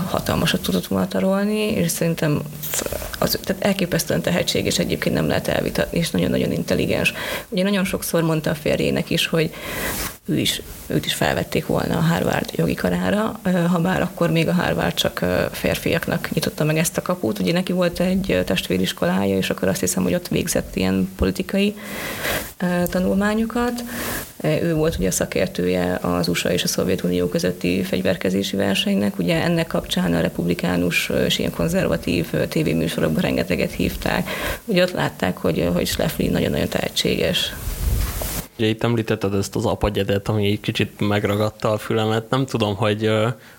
hatalmasat 0.07 0.61
tudott 0.61 0.87
volna 0.87 1.07
tarolni, 1.07 1.71
és 1.71 1.91
szerintem 1.91 2.41
az, 3.19 3.39
tehát 3.43 3.65
elképesztően 3.65 4.21
tehetséges 4.21 4.79
egyébként 4.79 5.15
nem 5.15 5.27
lehet 5.27 5.47
elvitatni, 5.47 5.97
és 5.97 6.09
nagyon-nagyon 6.09 6.51
intelligens. 6.51 7.13
Ugye 7.49 7.63
nagyon 7.63 7.83
sokszor 7.85 8.23
mondta 8.23 8.49
a 8.49 8.55
férjének 8.55 9.09
is, 9.09 9.27
hogy 9.27 9.53
ő 10.25 10.39
is, 10.39 10.61
őt 10.87 11.05
is 11.05 11.13
felvették 11.13 11.65
volna 11.65 11.97
a 11.97 12.01
Harvard 12.01 12.51
jogi 12.55 12.73
karára, 12.73 13.39
ha 13.71 13.79
bár 13.79 14.01
akkor 14.01 14.31
még 14.31 14.47
a 14.47 14.53
Harvard 14.53 14.93
csak 14.93 15.25
férfiaknak 15.51 16.29
nyitotta 16.33 16.63
meg 16.63 16.77
ezt 16.77 16.97
a 16.97 17.01
kaput. 17.01 17.39
Ugye 17.39 17.51
neki 17.51 17.71
volt 17.71 17.99
egy 17.99 18.43
testvériskolája, 18.45 19.37
és 19.37 19.49
akkor 19.49 19.67
azt 19.67 19.79
hiszem, 19.79 20.03
hogy 20.03 20.13
ott 20.13 20.27
végzett 20.27 20.75
ilyen 20.75 21.09
politikai 21.15 21.75
tanulmányokat. 22.89 23.74
Ő 24.43 24.75
volt 24.75 24.95
ugye 24.97 25.07
a 25.07 25.11
szakértője 25.11 25.99
az 26.01 26.27
USA 26.27 26.51
és 26.51 26.63
a 26.63 26.67
Szovjetunió 26.67 27.27
közötti 27.27 27.83
fegyverkezési 27.83 28.55
versenynek. 28.55 29.19
Ugye 29.19 29.43
ennek 29.43 29.67
kapcsán 29.67 30.13
a 30.13 30.21
republikánus 30.21 31.11
és 31.25 31.39
ilyen 31.39 31.51
konzervatív 31.51 32.29
tévéműsorokban 32.49 33.21
rengeteget 33.21 33.71
hívták. 33.71 34.29
Ugye 34.65 34.83
ott 34.83 34.91
látták, 34.91 35.37
hogy, 35.37 35.69
hogy 35.73 35.87
Schlafly 35.87 36.27
nagyon-nagyon 36.27 36.69
tehetséges. 36.69 37.53
Ugye 38.57 38.67
itt 38.67 38.83
említetted 38.83 39.33
ezt 39.33 39.55
az 39.55 39.65
apagyedet, 39.65 40.27
ami 40.27 40.47
egy 40.47 40.59
kicsit 40.59 41.07
megragadta 41.07 41.71
a 41.71 41.77
fülemet. 41.77 42.29
Nem 42.29 42.45
tudom, 42.45 42.75
hogy 42.75 43.09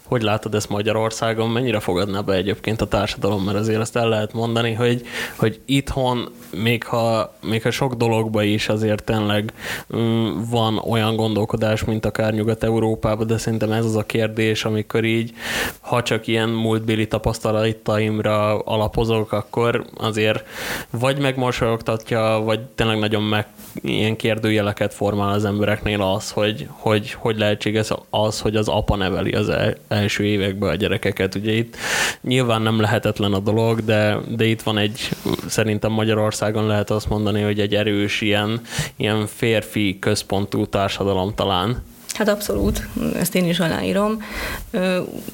hogy 0.06 0.22
látod 0.22 0.54
ezt 0.54 0.68
Magyarországon, 0.68 1.50
mennyire 1.50 1.80
fogadná 1.80 2.20
be 2.20 2.32
egyébként 2.32 2.80
a 2.80 2.86
társadalom, 2.86 3.44
mert 3.44 3.58
azért 3.58 3.80
azt 3.80 3.96
el 3.96 4.08
lehet 4.08 4.32
mondani, 4.32 4.72
hogy, 4.72 5.02
hogy 5.36 5.60
itthon, 5.64 6.28
még 6.50 6.84
ha, 6.84 7.34
még 7.42 7.62
ha 7.62 7.70
sok 7.70 7.94
dologban 7.94 8.44
is 8.44 8.68
azért 8.68 9.04
tényleg 9.04 9.52
um, 9.88 10.46
van 10.50 10.78
olyan 10.78 11.16
gondolkodás, 11.16 11.84
mint 11.84 12.06
akár 12.06 12.32
Nyugat-Európában, 12.32 13.26
de 13.26 13.38
szerintem 13.38 13.72
ez 13.72 13.84
az 13.84 13.96
a 13.96 14.02
kérdés, 14.02 14.64
amikor 14.64 15.04
így, 15.04 15.32
ha 15.80 16.02
csak 16.02 16.26
ilyen 16.26 16.48
múltbéli 16.48 17.08
tapasztalataimra 17.08 18.58
alapozok, 18.58 19.32
akkor 19.32 19.84
azért 19.96 20.44
vagy 20.90 21.18
megmosolyogtatja, 21.18 22.42
vagy 22.44 22.60
tényleg 22.60 22.98
nagyon 22.98 23.22
meg 23.22 23.46
ilyen 23.74 24.16
kérdőjeleket 24.16 24.94
formál 24.94 25.32
az 25.32 25.44
embereknél 25.44 26.02
az, 26.02 26.30
hogy 26.30 26.68
hogy, 26.70 27.12
hogy 27.12 27.38
lehetséges 27.38 27.88
az, 28.10 28.40
hogy 28.40 28.56
az 28.56 28.68
apa 28.68 28.96
neveli 28.96 29.32
az 29.32 29.48
el, 29.48 29.74
első 29.96 30.24
években 30.24 30.70
a 30.70 30.74
gyerekeket. 30.74 31.34
Ugye 31.34 31.52
itt 31.52 31.76
nyilván 32.20 32.62
nem 32.62 32.80
lehetetlen 32.80 33.32
a 33.32 33.38
dolog, 33.38 33.84
de, 33.84 34.16
de 34.28 34.44
itt 34.44 34.62
van 34.62 34.78
egy, 34.78 35.10
szerintem 35.48 35.92
Magyarországon 35.92 36.66
lehet 36.66 36.90
azt 36.90 37.08
mondani, 37.08 37.42
hogy 37.42 37.60
egy 37.60 37.74
erős 37.74 38.20
ilyen, 38.20 38.60
ilyen 38.96 39.26
férfi 39.26 39.98
központú 39.98 40.66
társadalom 40.66 41.34
talán. 41.34 41.82
Hát 42.14 42.28
abszolút, 42.28 42.88
ezt 43.16 43.34
én 43.34 43.48
is 43.48 43.60
aláírom. 43.60 44.22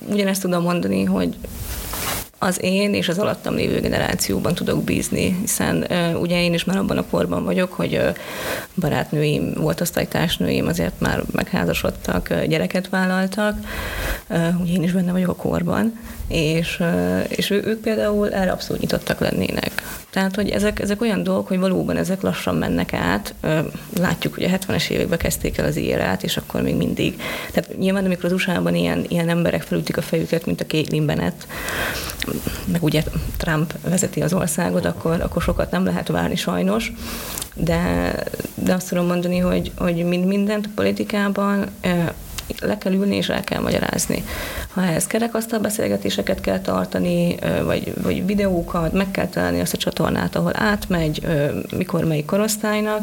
Ugyanezt 0.09 0.43
tudom 0.43 0.63
mondani, 0.63 1.05
hogy 1.05 1.35
az 2.43 2.63
én 2.63 2.95
és 2.95 3.09
az 3.09 3.19
alattam 3.19 3.55
lévő 3.55 3.81
generációban 3.81 4.55
tudok 4.55 4.85
bízni, 4.85 5.37
hiszen 5.41 5.87
ugye 6.21 6.43
én 6.43 6.55
is 6.55 6.65
már 6.65 6.77
abban 6.77 6.99
a 6.99 7.07
korban 7.11 7.45
vagyok, 7.45 7.73
hogy 7.73 8.01
barátnőim, 8.75 9.53
volt 9.55 9.81
osztálytársnőim, 9.81 10.67
azért 10.67 11.01
már 11.01 11.23
megházasodtak, 11.33 12.35
gyereket 12.45 12.89
vállaltak, 12.89 13.59
ugye 14.61 14.73
én 14.73 14.83
is 14.83 14.93
benne 14.93 15.13
vagyok 15.13 15.29
a 15.29 15.35
korban, 15.35 15.99
és, 16.29 16.83
és 17.29 17.51
ő, 17.51 17.63
ők 17.67 17.81
például 17.81 18.33
erre 18.33 18.51
abszolút 18.51 18.83
nyitottak 18.83 19.21
lennének. 19.21 19.83
Tehát, 20.11 20.35
hogy 20.35 20.49
ezek, 20.49 20.81
ezek 20.81 21.01
olyan 21.01 21.23
dolgok, 21.23 21.49
hogy 21.49 21.59
valóban 21.59 21.97
ezek 21.97 22.21
lassan 22.21 22.55
mennek 22.55 22.93
át. 22.93 23.35
Látjuk, 23.99 24.35
hogy 24.35 24.45
a 24.45 24.49
70-es 24.49 24.89
években 24.89 25.19
kezdték 25.19 25.59
el 25.59 25.65
az 25.65 25.77
érát, 25.77 26.23
és 26.23 26.37
akkor 26.37 26.63
még 26.63 26.77
mindig. 26.77 27.21
Tehát 27.53 27.79
nyilván, 27.79 28.05
amikor 28.05 28.25
az 28.25 28.33
USA-ban 28.33 28.75
ilyen, 28.75 29.05
ilyen 29.09 29.29
emberek 29.29 29.63
felütik 29.63 29.97
a 29.97 30.03
fejüket, 30.03 30.47
mint 30.47 30.61
a 30.61 30.67
Caitlyn 30.67 31.07
Bennett, 31.07 31.47
meg 32.65 32.83
ugye 32.83 33.03
Trump 33.37 33.75
vezeti 33.89 34.23
az 34.23 34.33
országot, 34.33 34.85
akkor, 34.85 35.21
akkor 35.21 35.43
sokat 35.43 35.71
nem 35.71 35.85
lehet 35.85 36.09
várni 36.09 36.37
sajnos. 36.37 36.93
De, 37.55 38.15
de 38.55 38.75
azt 38.75 38.89
tudom 38.89 39.07
mondani, 39.07 39.39
hogy, 39.39 39.73
hogy 39.77 40.05
mind 40.05 40.27
mindent 40.27 40.67
a 40.67 40.71
politikában 40.75 41.67
le 42.61 42.79
kell 42.79 42.93
ülni 42.93 43.17
és 43.17 43.29
el 43.29 43.45
kell 43.45 43.61
magyarázni. 43.61 44.25
Ha 44.69 44.83
ehhez 44.83 45.07
kerekasztal 45.07 45.59
beszélgetéseket 45.59 46.41
kell 46.41 46.61
tartani, 46.61 47.37
vagy, 47.65 47.93
vagy 48.03 48.27
videókat, 48.27 48.93
meg 48.93 49.11
kell 49.11 49.29
találni 49.29 49.61
azt 49.61 49.75
a 49.75 49.77
csatornát, 49.77 50.37
ahol 50.37 50.53
átmegy, 50.55 51.27
mikor 51.77 52.05
melyik 52.05 52.25
korosztálynak, 52.25 53.01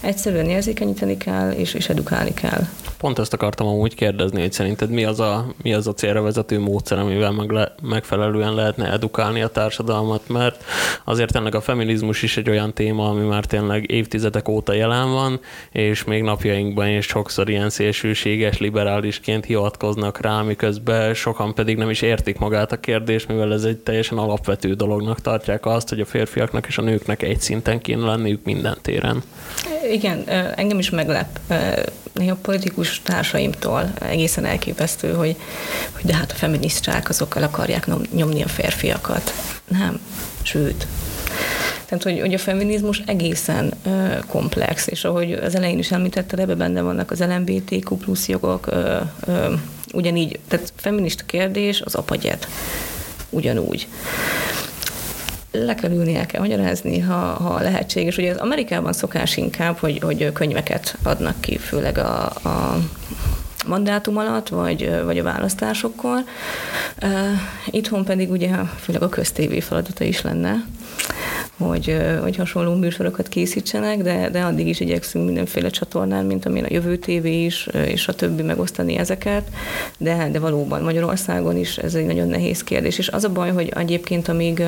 egyszerűen 0.00 0.48
érzékenyíteni 0.48 1.16
kell, 1.16 1.50
és, 1.50 1.74
és 1.74 1.88
edukálni 1.88 2.34
kell. 2.34 2.66
Pont 2.98 3.18
ezt 3.18 3.32
akartam 3.32 3.66
amúgy 3.66 3.94
kérdezni, 3.94 4.40
hogy 4.40 4.52
szerinted 4.52 4.90
mi 4.90 5.04
az 5.04 5.20
a, 5.20 5.46
mi 5.62 5.74
az 5.74 5.86
a 5.86 5.92
célra 5.92 6.22
vezető 6.22 6.58
módszer, 6.58 6.98
amivel 6.98 7.30
meg 7.30 7.50
le, 7.50 7.74
megfelelően 7.82 8.54
lehetne 8.54 8.90
edukálni 8.92 9.42
a 9.42 9.48
társadalmat, 9.48 10.28
mert 10.28 10.64
azért 11.04 11.36
ennek 11.36 11.54
a 11.54 11.60
feminizmus 11.60 12.22
is 12.22 12.36
egy 12.36 12.48
olyan 12.50 12.72
téma, 12.72 13.08
ami 13.08 13.26
már 13.26 13.44
tényleg 13.44 13.90
évtizedek 13.90 14.48
óta 14.48 14.72
jelen 14.72 15.10
van, 15.10 15.40
és 15.70 16.04
még 16.04 16.22
napjainkban 16.22 16.88
is 16.88 17.06
sokszor 17.06 17.48
ilyen 17.48 17.70
szélsőséges, 17.70 18.58
liberálisként 18.92 19.44
hivatkoznak 19.44 20.20
rá, 20.20 20.42
miközben 20.42 21.14
sokan 21.14 21.54
pedig 21.54 21.76
nem 21.76 21.90
is 21.90 22.02
értik 22.02 22.38
magát 22.38 22.72
a 22.72 22.80
kérdést, 22.80 23.28
mivel 23.28 23.52
ez 23.52 23.64
egy 23.64 23.76
teljesen 23.76 24.18
alapvető 24.18 24.74
dolognak 24.74 25.20
tartják 25.20 25.66
azt, 25.66 25.88
hogy 25.88 26.00
a 26.00 26.04
férfiaknak 26.04 26.66
és 26.66 26.78
a 26.78 26.82
nőknek 26.82 27.22
egy 27.22 27.40
szinten 27.40 27.80
kéne 27.80 28.04
lenniük 28.04 28.44
minden 28.44 28.76
téren. 28.82 29.22
Igen, 29.90 30.28
engem 30.56 30.78
is 30.78 30.90
meglep 30.90 31.38
néha 32.12 32.34
politikus 32.34 33.00
társaimtól 33.02 33.92
egészen 34.00 34.44
elképesztő, 34.44 35.12
hogy, 35.12 35.36
hogy 35.92 36.04
de 36.04 36.14
hát 36.14 36.30
a 36.30 36.34
feministák 36.34 37.08
azok 37.08 37.36
el 37.36 37.42
akarják 37.42 37.86
nyomni 38.12 38.42
a 38.42 38.48
férfiakat. 38.48 39.32
Nem, 39.68 40.00
sőt, 40.42 40.86
tehát, 41.84 42.02
hogy, 42.02 42.20
hogy 42.20 42.34
a 42.34 42.38
feminizmus 42.38 43.02
egészen 43.06 43.72
ö, 43.86 44.18
komplex, 44.26 44.86
és 44.86 45.04
ahogy 45.04 45.32
az 45.32 45.54
elején 45.54 45.78
is 45.78 45.90
említetted, 45.90 46.38
ebben 46.38 46.58
benne 46.58 46.82
vannak 46.82 47.10
az 47.10 47.20
LMBTQ 47.20 47.96
plusz 47.96 48.28
jogok, 48.28 48.66
ö, 48.66 48.98
ö, 49.26 49.52
ugyanígy, 49.92 50.38
tehát 50.48 50.72
feminista 50.76 51.24
kérdés 51.26 51.80
az 51.80 51.94
apagyet, 51.94 52.48
ugyanúgy 53.30 53.88
le 55.52 55.74
kell 55.74 55.90
ülni, 55.90 56.14
el 56.14 56.26
kell 56.26 56.40
magyarázni, 56.40 56.98
ha, 56.98 57.14
ha 57.14 57.60
lehetséges. 57.60 58.16
Ugye 58.16 58.30
az 58.30 58.36
Amerikában 58.36 58.92
szokás 58.92 59.36
inkább, 59.36 59.78
hogy, 59.78 59.98
hogy 60.02 60.32
könyveket 60.32 60.96
adnak 61.02 61.40
ki, 61.40 61.58
főleg 61.58 61.98
a, 61.98 62.24
a 62.24 62.78
mandátum 63.66 64.16
alatt, 64.16 64.48
vagy, 64.48 65.02
vagy 65.04 65.18
a 65.18 65.22
választásokkor. 65.22 66.24
Itthon 67.70 68.04
pedig 68.04 68.30
ugye 68.30 68.50
főleg 68.80 69.02
a 69.02 69.08
köztévé 69.08 69.60
feladata 69.60 70.04
is 70.04 70.22
lenne, 70.22 70.64
hogy, 71.58 71.96
hogy 72.22 72.36
hasonló 72.36 72.74
műsorokat 72.74 73.28
készítsenek, 73.28 74.02
de, 74.02 74.30
de 74.30 74.40
addig 74.42 74.68
is 74.68 74.80
igyekszünk 74.80 75.26
mindenféle 75.26 75.68
csatornán, 75.68 76.24
mint 76.24 76.46
amilyen 76.46 76.66
a 76.70 76.72
Jövő 76.72 76.96
TV 76.96 77.24
is, 77.24 77.68
és 77.86 78.08
a 78.08 78.14
többi 78.14 78.42
megosztani 78.42 78.96
ezeket, 78.96 79.48
de, 79.98 80.28
de 80.32 80.38
valóban 80.38 80.82
Magyarországon 80.82 81.56
is 81.56 81.78
ez 81.78 81.94
egy 81.94 82.06
nagyon 82.06 82.28
nehéz 82.28 82.64
kérdés. 82.64 82.98
És 82.98 83.08
az 83.08 83.24
a 83.24 83.32
baj, 83.32 83.50
hogy 83.50 83.72
egyébként 83.76 84.28
amíg 84.28 84.62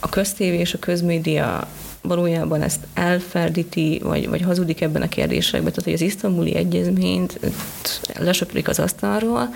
a 0.00 0.08
köztévé 0.08 0.58
és 0.58 0.74
a 0.74 0.78
közmédia 0.78 1.68
valójában 2.06 2.62
ezt 2.62 2.86
elferdíti, 2.94 4.00
vagy, 4.02 4.28
vagy 4.28 4.42
hazudik 4.42 4.80
ebben 4.80 5.02
a 5.02 5.08
kérdésekben, 5.08 5.70
tehát 5.70 5.84
hogy 5.84 5.92
az 5.92 6.00
isztambuli 6.00 6.54
egyezményt 6.54 7.40
lesöprik 8.18 8.68
az 8.68 8.78
asztalról, 8.78 9.48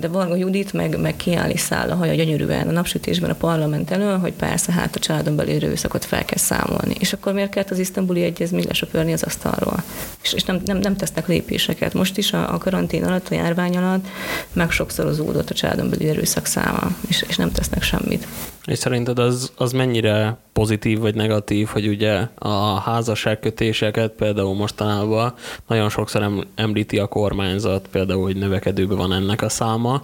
de 0.00 0.08
Varga 0.08 0.36
Judit 0.36 0.72
meg, 0.72 1.00
meg 1.00 1.16
kiáll 1.16 1.50
és 1.50 1.60
száll 1.60 1.90
a 1.90 1.94
haja 1.94 2.14
gyönyörűen 2.14 2.68
a 2.68 2.72
napsütésben 2.72 3.30
a 3.30 3.34
parlament 3.34 3.90
elől, 3.90 4.18
hogy 4.18 4.32
persze 4.32 4.72
hát 4.72 4.96
a 4.96 4.98
családon 4.98 5.36
belül 5.36 5.54
erőszakot 5.54 6.04
fel 6.04 6.24
kell 6.24 6.38
számolni. 6.38 6.94
És 6.98 7.12
akkor 7.12 7.32
miért 7.32 7.50
kellett 7.50 7.70
az 7.70 7.78
isztambuli 7.78 8.22
egyezmény 8.22 8.64
lesöpörni 8.68 9.12
az 9.12 9.22
asztalról? 9.22 9.82
És, 10.22 10.32
és 10.32 10.44
nem, 10.44 10.60
nem, 10.64 10.78
nem 10.78 10.96
tesznek 10.96 11.26
lépéseket. 11.26 11.94
Most 11.94 12.18
is 12.18 12.32
a, 12.32 12.54
a 12.54 12.58
karantén 12.58 13.04
alatt, 13.04 13.28
a 13.28 13.34
járvány 13.34 13.76
alatt 13.76 14.06
meg 14.52 14.70
sokszorozódott 14.70 15.50
a 15.50 15.54
családon 15.54 15.90
belül 15.90 16.08
erőszak 16.08 16.46
száma, 16.46 16.96
és, 17.08 17.24
és 17.28 17.36
nem 17.36 17.52
tesznek 17.52 17.82
semmit. 17.82 18.26
És 18.66 18.78
szerinted 18.78 19.18
az, 19.18 19.52
az 19.56 19.72
mennyire 19.72 20.36
pozitív 20.52 20.98
vagy 20.98 21.14
negatív, 21.14 21.68
hogy 21.68 21.86
ugye 21.86 22.26
a 22.34 22.80
házasságkötéseket 22.80 24.10
például 24.10 24.54
mostanában 24.54 25.34
nagyon 25.66 25.88
sokszor 25.88 26.46
említi 26.54 26.98
a 26.98 27.06
kormányzat, 27.06 27.88
például, 27.90 28.22
hogy 28.22 28.36
növekedőben 28.36 28.96
van 28.96 29.12
ennek 29.12 29.42
a 29.42 29.48
száma, 29.48 30.02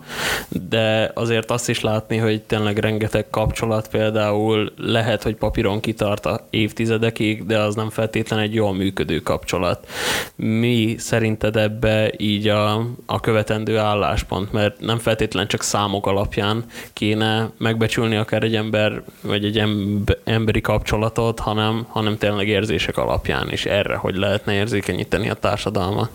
de 0.68 1.10
azért 1.14 1.50
azt 1.50 1.68
is 1.68 1.80
látni, 1.80 2.16
hogy 2.16 2.42
tényleg 2.42 2.78
rengeteg 2.78 3.30
kapcsolat 3.30 3.88
például 3.88 4.72
lehet, 4.76 5.22
hogy 5.22 5.36
papíron 5.36 5.80
kitart 5.80 6.26
a 6.26 6.46
évtizedekig, 6.50 7.46
de 7.46 7.58
az 7.58 7.74
nem 7.74 7.90
feltétlenül 7.90 8.44
egy 8.44 8.54
jól 8.54 8.74
működő 8.74 9.18
kapcsolat. 9.18 9.86
Mi 10.36 10.94
szerinted 10.98 11.56
ebbe 11.56 12.12
így 12.16 12.48
a, 12.48 12.86
a 13.06 13.20
követendő 13.20 13.76
álláspont, 13.76 14.52
mert 14.52 14.80
nem 14.80 14.98
feltétlenül 14.98 15.48
csak 15.48 15.62
számok 15.62 16.06
alapján 16.06 16.64
kéne 16.92 17.50
megbecsülni 17.58 18.16
akár 18.16 18.44
egy 18.48 18.54
ember, 18.56 19.02
vagy 19.20 19.44
egy 19.44 19.62
emberi 20.24 20.61
kapcsolatot, 20.61 21.38
hanem, 21.38 21.87
hanem 21.88 22.18
tényleg 22.18 22.48
érzések 22.48 22.96
alapján 22.96 23.50
is 23.50 23.64
erre, 23.64 23.96
hogy 23.96 24.14
lehetne 24.16 24.52
érzékenyíteni 24.52 25.30
a 25.30 25.34
társadalmat. 25.34 26.11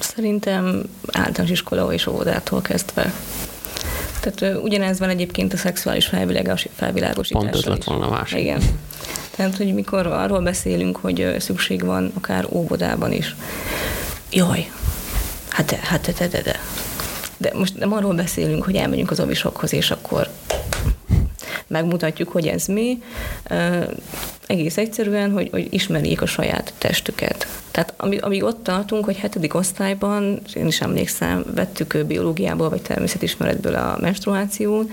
Szerintem 0.00 0.82
általános 1.12 1.50
iskola 1.50 1.92
és 1.92 2.06
óvodától 2.06 2.60
kezdve. 2.60 3.12
Tehát 4.20 4.58
ugyanez 4.62 4.98
van 4.98 5.08
egyébként 5.08 5.52
a 5.52 5.56
szexuális 5.56 6.06
felvilágosítással 6.06 7.30
Pont 7.30 7.54
ez 7.54 7.64
lett 7.64 7.84
volna 7.84 8.08
másik. 8.08 8.38
Igen. 8.38 8.60
Tehát, 9.36 9.56
hogy 9.56 9.74
mikor 9.74 10.06
arról 10.06 10.40
beszélünk, 10.40 10.96
hogy 10.96 11.34
szükség 11.38 11.84
van 11.84 12.12
akár 12.16 12.46
óvodában 12.48 13.12
is. 13.12 13.36
Jaj, 14.30 14.70
hát 15.48 15.66
de, 15.66 15.78
hát 15.82 16.00
de, 16.06 16.12
de, 16.18 16.26
de, 16.28 16.42
de. 16.42 16.60
De 17.36 17.50
most 17.54 17.78
nem 17.78 17.92
arról 17.92 18.14
beszélünk, 18.14 18.64
hogy 18.64 18.76
elmegyünk 18.76 19.10
az 19.10 19.20
ovisokhoz, 19.20 19.72
és 19.72 19.90
akkor 19.90 20.28
megmutatjuk, 21.70 22.28
hogy 22.28 22.46
ez 22.46 22.66
mi. 22.66 23.02
Egész 24.50 24.76
egyszerűen, 24.76 25.30
hogy, 25.32 25.48
hogy 25.50 25.66
ismerjék 25.70 26.22
a 26.22 26.26
saját 26.26 26.72
testüket. 26.78 27.46
Tehát 27.70 27.94
amíg, 27.96 28.24
amíg 28.24 28.42
ott 28.42 28.62
tartunk, 28.62 29.04
hogy 29.04 29.16
hetedik 29.16 29.54
osztályban, 29.54 30.40
én 30.54 30.66
is 30.66 30.80
emlékszem, 30.80 31.44
vettük 31.54 32.04
biológiából 32.06 32.68
vagy 32.68 32.82
természetismeretből 32.82 33.74
a 33.74 33.98
menstruációt, 34.00 34.90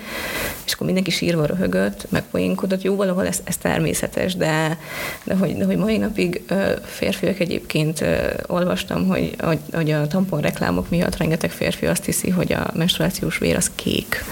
és 0.66 0.74
akkor 0.74 0.86
mindenki 0.86 1.12
sírva 1.12 1.46
röhögött, 1.46 2.06
meg 2.10 2.24
poénkodott. 2.32 2.82
Jó, 2.82 2.96
valahol 2.96 3.28
ez, 3.28 3.40
ez 3.44 3.58
természetes, 3.58 4.36
de, 4.36 4.78
de, 5.24 5.36
hogy, 5.36 5.58
de 5.58 5.66
hogy 5.66 5.78
mai 5.78 5.98
napig 5.98 6.42
férfiak 6.84 7.40
egyébként 7.40 8.06
olvastam, 8.48 9.08
hogy, 9.08 9.36
hogy, 9.40 9.60
hogy 9.72 9.92
a 9.92 10.08
tampon 10.08 10.42
reklámok 10.42 10.90
miatt 10.90 11.18
rengeteg 11.18 11.52
férfi 11.52 11.86
azt 11.86 12.06
hiszi, 12.06 12.30
hogy 12.30 12.54
a 12.54 12.72
menstruációs 12.74 13.38
vér 13.38 13.56
az 13.56 13.72
kék, 13.76 14.24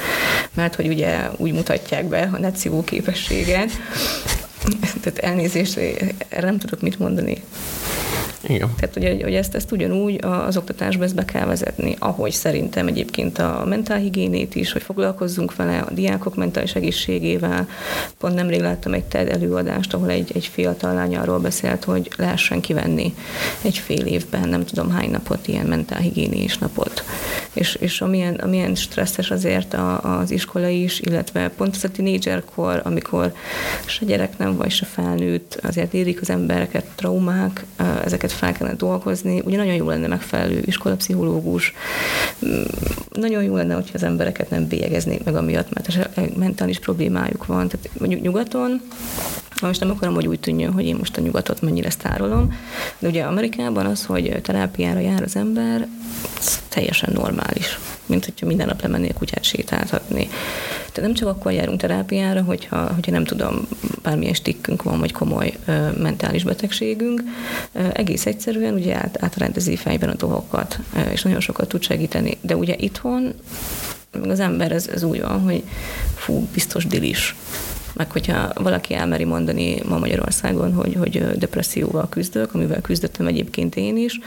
mert 0.53 0.75
hogy 0.75 0.87
ugye 0.87 1.29
úgy 1.37 1.53
mutatják 1.53 2.05
be 2.05 2.29
a 2.33 2.39
netszívó 2.39 2.83
képességet. 2.83 3.71
Tehát 5.01 5.17
elnézést, 5.17 5.77
erre 6.29 6.45
nem 6.45 6.57
tudok 6.57 6.81
mit 6.81 6.99
mondani. 6.99 7.43
Igen. 8.47 8.73
Tehát, 8.79 8.93
hogy, 8.93 9.21
hogy 9.23 9.33
ezt, 9.33 9.55
ezt 9.55 9.71
ugyanúgy 9.71 10.19
az 10.21 10.57
oktatásba 10.57 11.03
ezt 11.03 11.15
be 11.15 11.25
kell 11.25 11.45
vezetni, 11.45 11.95
ahogy 11.99 12.31
szerintem 12.31 12.87
egyébként 12.87 13.37
a 13.37 13.63
mentálhigiénét 13.67 14.55
is, 14.55 14.71
hogy 14.71 14.81
foglalkozzunk 14.81 15.55
vele, 15.55 15.79
a 15.79 15.91
diákok 15.93 16.35
mentális 16.35 16.75
egészségével. 16.75 17.67
Pont 18.17 18.35
nemrég 18.35 18.61
láttam 18.61 18.93
egy 18.93 19.03
TED 19.03 19.29
előadást, 19.29 19.93
ahol 19.93 20.09
egy, 20.09 20.31
egy 20.35 20.45
fiatal 20.45 20.93
lány 20.93 21.15
arról 21.17 21.39
beszélt, 21.39 21.83
hogy 21.83 22.09
lehessen 22.17 22.61
kivenni 22.61 23.13
egy 23.61 23.77
fél 23.77 24.05
évben, 24.05 24.49
nem 24.49 24.65
tudom 24.65 24.91
hány 24.91 25.09
napot, 25.09 25.47
ilyen 25.47 25.65
mentálhigiénés 25.65 26.57
napot. 26.57 27.03
És, 27.55 27.75
és 27.75 28.01
amilyen, 28.01 28.33
amilyen 28.35 28.75
stresszes 28.75 29.31
azért 29.31 29.73
a, 29.73 30.19
az 30.19 30.31
iskola 30.31 30.67
is, 30.67 30.99
illetve 30.99 31.49
pont 31.49 31.75
az 31.75 31.83
a 31.83 31.89
tínédzserkor, 31.89 32.81
amikor 32.83 33.33
se 33.85 34.05
gyerek 34.05 34.37
nem 34.37 34.55
vagy, 34.55 34.71
se 34.71 34.85
felnőtt, 34.85 35.59
azért 35.63 35.93
érik 35.93 36.21
az 36.21 36.29
embereket 36.29 36.85
traumák, 36.95 37.65
ezeket 38.05 38.31
fel 38.31 38.51
kellene 38.51 38.75
dolgozni. 38.75 39.41
Ugye 39.45 39.57
nagyon 39.57 39.73
jó 39.73 39.89
lenne 39.89 40.07
megfelelő 40.07 40.61
iskolapszichológus, 40.65 41.73
mm, 42.45 42.61
nagyon 43.11 43.43
jó 43.43 43.55
lenne, 43.55 43.73
hogyha 43.73 43.93
az 43.93 44.03
embereket 44.03 44.49
nem 44.49 44.67
bélyegeznék 44.67 45.23
meg 45.23 45.35
amiatt, 45.35 45.73
mert 45.73 46.35
mentális 46.37 46.79
problémájuk 46.79 47.45
van. 47.45 47.67
Tehát 47.67 47.89
mondjuk 47.97 48.21
nyugaton 48.21 48.81
most 49.61 49.79
nem 49.79 49.89
akarom, 49.89 50.13
hogy 50.13 50.27
úgy 50.27 50.39
tűnjön, 50.39 50.71
hogy 50.71 50.85
én 50.85 50.95
most 50.95 51.17
a 51.17 51.21
nyugatot 51.21 51.61
mennyire 51.61 51.89
sztárolom, 51.89 52.53
de 52.99 53.07
ugye 53.07 53.23
Amerikában 53.23 53.85
az, 53.85 54.05
hogy 54.05 54.41
terápiára 54.41 54.99
jár 54.99 55.23
az 55.23 55.35
ember, 55.35 55.87
teljesen 56.69 57.09
normális, 57.13 57.79
mint 58.05 58.25
hogyha 58.25 58.45
minden 58.45 58.67
nap 58.67 58.81
lemennél 58.81 59.13
kutyát 59.13 59.43
sétáltatni. 59.43 60.29
Tehát 60.77 61.09
nem 61.09 61.13
csak 61.13 61.27
akkor 61.27 61.51
járunk 61.51 61.79
terápiára, 61.79 62.41
hogyha, 62.41 62.93
hogyha 62.93 63.11
nem 63.11 63.23
tudom, 63.25 63.67
bármilyen 64.01 64.33
stikkünk 64.33 64.83
van, 64.83 64.99
vagy 64.99 65.11
komoly 65.11 65.53
ö, 65.65 65.89
mentális 66.01 66.43
betegségünk. 66.43 67.21
Ö, 67.71 67.87
egész 67.93 68.25
egyszerűen 68.25 68.73
ugye 68.73 68.95
át, 68.95 69.23
átrendezi 69.23 69.75
fejben 69.75 70.09
a 70.09 70.15
dolgokat, 70.15 70.79
ö, 70.95 70.99
és 71.11 71.21
nagyon 71.21 71.39
sokat 71.39 71.67
tud 71.67 71.83
segíteni. 71.83 72.37
De 72.41 72.55
ugye 72.55 72.75
itthon 72.77 73.33
az 74.23 74.39
ember 74.39 74.71
ez, 74.71 74.87
ez 74.87 75.03
úgy 75.03 75.21
van, 75.21 75.39
hogy 75.39 75.63
fú, 76.15 76.47
biztos 76.53 76.85
dilis 76.85 77.35
meg 77.95 78.11
hogyha 78.11 78.51
valaki 78.53 78.93
elmeri 78.93 79.23
mondani 79.23 79.81
ma 79.87 79.97
Magyarországon, 79.97 80.73
hogy, 80.73 80.95
hogy 80.95 81.37
depresszióval 81.37 82.07
küzdök, 82.09 82.53
amivel 82.53 82.81
küzdöttem 82.81 83.27
egyébként 83.27 83.75
én 83.75 83.97
is, 83.97 84.19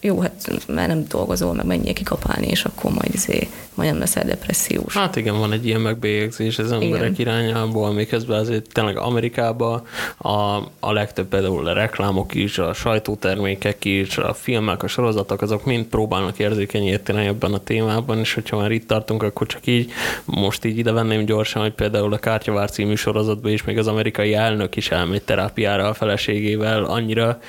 jó, 0.00 0.20
hát 0.20 0.62
már 0.68 0.88
nem 0.88 1.04
dolgozol, 1.08 1.54
meg 1.54 1.66
menjél 1.66 1.92
kikapálni, 1.92 2.46
és 2.46 2.64
akkor 2.64 2.90
majd, 2.90 3.14
izé, 3.14 3.48
majd 3.74 3.90
nem 3.90 3.98
leszel 3.98 4.24
depressziós. 4.24 4.94
Hát 4.96 5.16
igen, 5.16 5.38
van 5.38 5.52
egy 5.52 5.66
ilyen 5.66 5.80
megbélyegzés 5.80 6.58
az 6.58 6.72
emberek 6.72 7.18
igen. 7.18 7.34
irányából, 7.34 7.92
miközben 7.92 8.38
azért 8.38 8.72
tényleg 8.72 8.96
Amerikában 8.96 9.82
a, 10.18 10.56
a 10.80 10.92
legtöbb 10.92 11.26
például 11.26 11.68
a 11.68 11.72
reklámok 11.72 12.34
is, 12.34 12.58
a 12.58 12.72
sajtótermékek 12.72 13.84
is, 13.84 14.18
a 14.18 14.34
filmek, 14.34 14.82
a 14.82 14.86
sorozatok, 14.86 15.42
azok 15.42 15.64
mind 15.64 15.84
próbálnak 15.84 16.38
érzékenyíteni 16.38 17.26
ebben 17.26 17.52
a 17.52 17.58
témában, 17.58 18.18
és 18.18 18.34
hogyha 18.34 18.56
már 18.56 18.70
itt 18.70 18.86
tartunk, 18.86 19.22
akkor 19.22 19.46
csak 19.46 19.66
így 19.66 19.90
most 20.24 20.64
így 20.64 20.78
ide 20.78 20.92
venném 20.92 21.24
gyorsan, 21.24 21.62
hogy 21.62 21.72
például 21.72 22.11
például 22.12 22.32
a 22.36 22.38
Kártyavár 22.38 22.70
című 22.70 22.94
sorozatban 22.94 23.52
is 23.52 23.64
még 23.64 23.78
az 23.78 23.86
amerikai 23.86 24.34
elnök 24.34 24.76
is 24.76 24.90
elmegy 24.90 25.22
terápiára 25.22 25.88
a 25.88 25.94
feleségével, 25.94 26.84
annyira, 26.84 27.40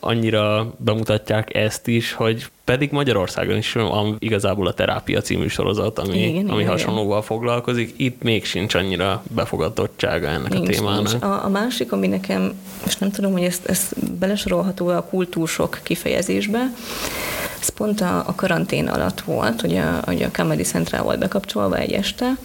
annyira 0.00 0.72
bemutatják 0.76 1.54
ezt 1.54 1.86
is, 1.86 2.12
hogy 2.12 2.46
pedig 2.64 2.90
Magyarországon 2.90 3.56
is 3.56 3.72
van 3.72 4.16
igazából 4.18 4.66
a 4.66 4.72
Terápia 4.72 5.20
című 5.20 5.46
sorozat, 5.46 5.98
ami, 5.98 6.18
igen, 6.18 6.48
ami 6.48 6.60
igen, 6.60 6.70
hasonlóval 6.70 7.06
igen. 7.06 7.22
foglalkozik. 7.22 7.94
Itt 7.96 8.22
még 8.22 8.44
sincs 8.44 8.74
annyira 8.74 9.22
befogadottsága 9.34 10.26
ennek 10.26 10.52
nincs, 10.52 10.68
a 10.68 10.70
témának. 10.70 11.10
Nincs. 11.10 11.22
A, 11.22 11.44
a 11.44 11.48
másik, 11.48 11.92
ami 11.92 12.06
nekem, 12.06 12.52
és 12.86 12.96
nem 12.96 13.10
tudom, 13.10 13.32
hogy 13.32 13.42
ezt, 13.42 13.66
ezt 13.66 14.12
belesorolható 14.18 14.88
a 14.88 15.02
kultúrsok 15.02 15.80
kifejezésbe, 15.82 16.70
ez 17.60 17.68
pont 17.68 18.00
a, 18.00 18.24
a 18.26 18.34
karantén 18.34 18.88
alatt 18.88 19.20
volt, 19.20 19.60
hogy 19.60 19.76
a, 19.76 20.00
hogy 20.04 20.22
a 20.22 20.30
Comedy 20.32 20.62
Central 20.62 21.02
volt 21.02 21.18
bekapcsolva 21.18 21.76
egy 21.76 21.92
este, 21.92 22.36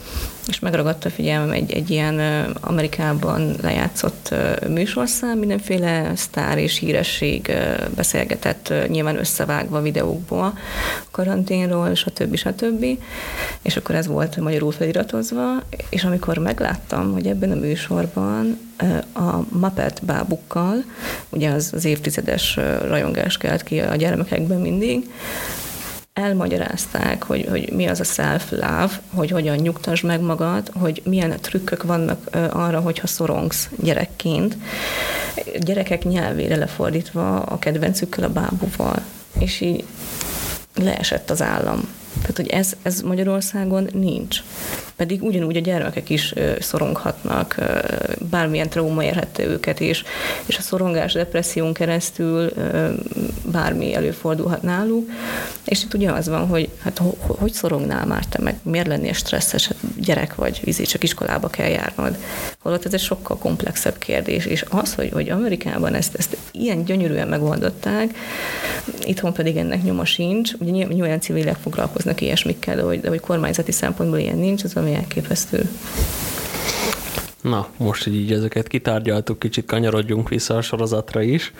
és 0.47 0.59
megragadta 0.59 1.09
a 1.09 1.11
figyelmem 1.11 1.51
egy, 1.51 1.71
egy 1.71 1.89
ilyen 1.89 2.19
Amerikában 2.61 3.55
lejátszott 3.61 4.35
műsorszám, 4.67 5.37
mindenféle 5.37 6.11
sztár 6.15 6.57
és 6.57 6.79
híresség 6.79 7.53
beszélgetett, 7.95 8.73
nyilván 8.87 9.19
összevágva 9.19 9.81
videókból, 9.81 10.57
karanténról, 11.11 11.95
stb. 11.95 12.35
stb. 12.35 12.85
És 13.61 13.77
akkor 13.77 13.95
ez 13.95 14.07
volt 14.07 14.37
magyarul 14.37 14.71
feliratozva, 14.71 15.63
és 15.89 16.03
amikor 16.03 16.37
megláttam, 16.37 17.11
hogy 17.11 17.27
ebben 17.27 17.51
a 17.51 17.55
műsorban 17.55 18.59
a 19.13 19.57
Muppet 19.57 20.05
bábukkal, 20.05 20.83
ugye 21.29 21.49
az, 21.49 21.69
az 21.73 21.85
évtizedes 21.85 22.59
rajongás 22.87 23.37
kelt 23.37 23.63
ki 23.63 23.79
a 23.79 23.95
gyermekekben 23.95 24.59
mindig, 24.59 25.09
elmagyarázták, 26.13 27.23
hogy, 27.23 27.45
hogy 27.49 27.71
mi 27.71 27.87
az 27.87 27.99
a 27.99 28.03
self-love, 28.03 28.99
hogy 29.13 29.31
hogyan 29.31 29.55
nyugtasd 29.55 30.03
meg 30.03 30.21
magad, 30.21 30.71
hogy 30.73 31.01
milyen 31.05 31.39
trükkök 31.41 31.83
vannak 31.83 32.35
arra, 32.51 32.79
hogyha 32.79 33.07
szorongsz 33.07 33.69
gyerekként. 33.79 34.57
Gyerekek 35.59 36.03
nyelvére 36.03 36.55
lefordítva 36.55 37.39
a 37.39 37.59
kedvencükkel, 37.59 38.23
a 38.23 38.29
bábúval. 38.29 39.01
És 39.39 39.61
így 39.61 39.83
leesett 40.75 41.29
az 41.29 41.41
állam. 41.41 41.87
Tehát, 42.21 42.35
hogy 42.35 42.47
ez, 42.47 42.73
ez 42.81 43.01
Magyarországon 43.01 43.89
nincs. 43.93 44.43
Pedig 44.95 45.23
ugyanúgy 45.23 45.55
a 45.55 45.59
gyermekek 45.59 46.09
is 46.09 46.33
szoronghatnak, 46.59 47.55
bármilyen 48.29 48.69
trauma 48.69 49.03
érhette 49.03 49.45
őket 49.45 49.79
is, 49.79 50.03
és 50.45 50.57
a 50.57 50.61
szorongás, 50.61 51.13
depresszión 51.13 51.73
keresztül 51.73 52.51
bármi 53.51 53.93
előfordulhat 53.95 54.61
náluk, 54.61 55.09
és 55.65 55.83
itt 55.83 55.93
ugye 55.93 56.11
az 56.11 56.27
van, 56.27 56.47
hogy 56.47 56.69
hát 56.79 57.01
hogy 57.17 57.53
szorongnál 57.53 58.05
már 58.05 58.25
te 58.25 58.41
meg, 58.41 58.55
miért 58.63 58.87
lennél 58.87 59.13
stresszes, 59.13 59.67
hát 59.67 59.77
gyerek 59.99 60.35
vagy, 60.35 60.59
vízi, 60.63 60.83
csak 60.83 61.03
iskolába 61.03 61.47
kell 61.47 61.69
járnod. 61.69 62.17
Holott 62.59 62.85
ez 62.85 62.93
egy 62.93 62.99
sokkal 62.99 63.37
komplexebb 63.37 63.97
kérdés, 63.97 64.45
és 64.45 64.65
az, 64.69 64.93
hogy, 64.93 65.09
hogy 65.11 65.29
Amerikában 65.29 65.93
ezt, 65.93 66.15
ezt 66.15 66.37
ilyen 66.51 66.83
gyönyörűen 66.83 67.27
megoldották, 67.27 68.17
itthon 69.03 69.33
pedig 69.33 69.57
ennek 69.57 69.83
nyoma 69.83 70.05
sincs, 70.05 70.51
ugye 70.59 70.71
nyilván 70.71 71.21
civilek 71.21 71.57
foglalkoznak 71.61 72.01
ilyesmikkel, 72.21 72.75
de 72.75 72.81
hogy, 72.81 72.99
de 72.99 73.09
hogy 73.09 73.19
kormányzati 73.19 73.71
szempontból 73.71 74.19
ilyen 74.19 74.37
nincs, 74.37 74.63
az 74.63 74.75
ami 74.75 74.93
elképesztő. 74.93 75.69
Na, 77.43 77.67
most, 77.77 78.03
hogy 78.03 78.15
így 78.15 78.31
ezeket 78.31 78.67
kitárgyaltuk, 78.67 79.39
kicsit 79.39 79.65
kanyarodjunk 79.65 80.29
vissza 80.29 80.55
a 80.55 80.61
sorozatra 80.61 81.21
is. 81.21 81.53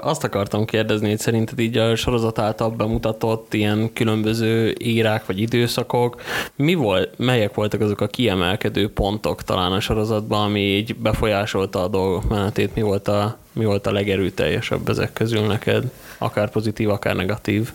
Azt 0.00 0.24
akartam 0.24 0.64
kérdezni, 0.64 1.08
hogy 1.08 1.18
szerinted 1.18 1.58
így 1.58 1.76
a 1.76 1.96
sorozat 1.96 2.38
által 2.38 2.70
bemutatott 2.70 3.54
ilyen 3.54 3.92
különböző 3.92 4.74
írák 4.78 5.26
vagy 5.26 5.40
időszakok, 5.40 6.20
mi 6.56 6.74
volt, 6.74 7.18
melyek 7.18 7.54
voltak 7.54 7.80
azok 7.80 8.00
a 8.00 8.06
kiemelkedő 8.06 8.92
pontok 8.92 9.42
talán 9.42 9.72
a 9.72 9.80
sorozatban, 9.80 10.44
ami 10.44 10.60
így 10.60 10.96
befolyásolta 10.96 11.82
a 11.82 11.88
dolgok 11.88 12.28
menetét, 12.28 12.74
mi 12.74 12.82
volt 12.82 13.08
a, 13.08 13.38
mi 13.52 13.64
volt 13.64 13.86
a 13.86 13.92
legerőteljesebb 13.92 14.88
ezek 14.88 15.12
közül 15.12 15.46
neked? 15.46 15.90
Akár 16.18 16.50
pozitív, 16.50 16.90
akár 16.90 17.16
negatív. 17.16 17.72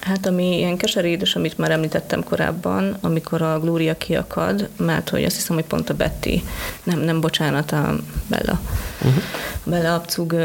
Hát 0.00 0.26
ami 0.26 0.56
ilyen 0.56 0.76
keserédes, 0.76 1.36
amit 1.36 1.58
már 1.58 1.70
említettem 1.70 2.24
korábban, 2.24 2.96
amikor 3.00 3.42
a 3.42 3.60
Glória 3.60 3.96
kiakad, 3.96 4.68
mert 4.76 5.08
hogy 5.08 5.24
azt 5.24 5.34
hiszem, 5.34 5.56
hogy 5.56 5.64
pont 5.64 5.90
a 5.90 5.94
Betty, 5.94 6.42
nem, 6.82 6.98
nem 6.98 7.20
bocsánat, 7.20 7.72
a 7.72 7.96
Bella. 8.26 8.60
Uh-huh. 8.98 9.22
Bella 9.64 9.94
Abcug 9.94 10.36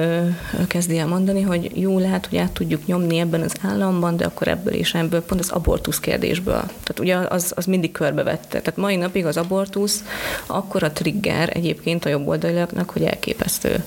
kezdi 0.67 0.97
el 0.97 1.07
mondani, 1.07 1.41
hogy 1.41 1.71
jó 1.73 1.99
lehet, 1.99 2.25
hogy 2.25 2.37
át 2.37 2.51
tudjuk 2.51 2.85
nyomni 2.85 3.17
ebben 3.17 3.41
az 3.41 3.53
államban, 3.61 4.17
de 4.17 4.25
akkor 4.25 4.47
ebből 4.47 4.73
és 4.73 4.93
ebből, 4.93 5.21
pont 5.21 5.41
az 5.41 5.49
abortusz 5.49 5.99
kérdésből. 5.99 6.61
Tehát 6.61 6.99
ugye 6.99 7.15
az, 7.15 7.51
az 7.55 7.65
mindig 7.65 7.91
körbevette. 7.91 8.61
Tehát 8.61 8.77
mai 8.77 8.95
napig 8.95 9.25
az 9.25 9.37
abortusz 9.37 10.03
akkor 10.45 10.83
a 10.83 10.91
trigger 10.91 11.49
egyébként 11.53 12.05
a 12.05 12.09
jobb 12.09 12.27
oldaliaknak, 12.27 12.89
hogy 12.89 13.03
elképesztő. 13.03 13.83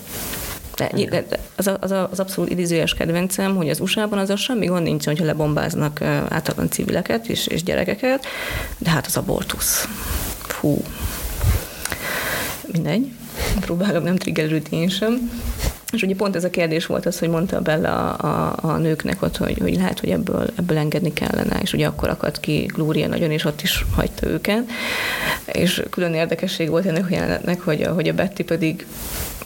De, 0.78 1.24
de, 1.28 1.38
az, 1.56 1.66
a, 1.66 1.76
az, 1.80 1.90
a, 1.90 2.08
az 2.10 2.20
abszolút 2.20 2.50
idézőjes 2.50 2.94
kedvencem, 2.94 3.56
hogy 3.56 3.68
az 3.68 3.80
USA-ban 3.80 4.18
az 4.18 4.38
semmi 4.38 4.66
gond 4.66 4.82
nincs, 4.82 5.04
hogyha 5.04 5.24
lebombáznak 5.24 6.02
általában 6.02 6.70
civileket 6.70 7.26
és, 7.26 7.46
és 7.46 7.62
gyerekeket, 7.62 8.26
de 8.78 8.90
hát 8.90 9.06
az 9.06 9.16
abortusz. 9.16 9.88
Fú. 10.40 10.82
Mindegy. 12.72 13.12
próbálok 13.60 14.04
nem 14.04 14.16
triggerülni 14.16 14.64
én 14.70 14.88
sem. 14.88 15.30
És 15.92 16.03
ugye 16.03 16.14
pont 16.14 16.37
ez 16.37 16.44
a 16.44 16.51
kérdés 16.51 16.87
volt 16.87 17.07
az, 17.07 17.18
hogy 17.18 17.29
mondta 17.29 17.61
Bella 17.61 18.12
a, 18.12 18.53
a, 18.62 18.68
a 18.68 18.77
nőknek 18.77 19.22
ott, 19.22 19.37
hogy, 19.37 19.59
hogy 19.59 19.74
lehet, 19.74 20.01
hogy 20.01 20.09
ebből, 20.09 20.51
ebből 20.57 20.77
engedni 20.77 21.12
kellene, 21.12 21.61
és 21.61 21.72
ugye 21.72 21.87
akkor 21.87 22.09
akadt 22.09 22.40
ki 22.40 22.70
Glória 22.74 23.09
nagyon, 23.09 23.31
és 23.31 23.44
ott 23.44 23.62
is 23.62 23.85
hagyta 23.94 24.27
őket. 24.27 24.70
És 25.53 25.83
külön 25.90 26.14
érdekesség 26.14 26.68
volt 26.68 26.87
ennek 26.87 27.05
a 27.05 27.14
jelenetnek, 27.14 27.61
hogy 27.61 27.83
a, 27.83 27.92
hogy 27.92 28.09
a 28.09 28.14
Betty 28.14 28.42
pedig 28.42 28.87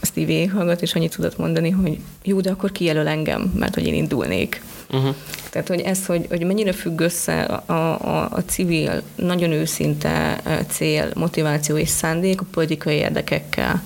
ezt 0.01 0.17
így 0.17 0.27
végighallgat, 0.27 0.83
és 0.83 0.95
annyit 0.95 1.15
tudott 1.15 1.39
mondani, 1.39 1.71
hogy 1.71 1.99
jó, 2.23 2.41
de 2.41 2.51
akkor 2.51 2.73
kijelöl 2.73 3.07
engem, 3.07 3.53
mert 3.59 3.75
hogy 3.75 3.87
én 3.87 3.95
indulnék. 3.95 4.63
Uh-huh. 4.93 5.15
Tehát, 5.51 5.69
hogy 5.69 5.81
ez, 5.81 6.07
hogy, 6.07 6.27
hogy 6.29 6.45
mennyire 6.45 6.73
függ 6.73 7.01
össze 7.01 7.43
a, 7.43 7.75
a, 7.75 8.29
a 8.31 8.43
civil, 8.47 9.03
nagyon 9.15 9.51
őszinte 9.51 10.41
cél, 10.69 11.11
motiváció 11.15 11.77
és 11.77 11.89
szándék 11.89 12.41
a 12.41 12.45
politikai 12.51 12.97
érdekekkel. 12.97 13.83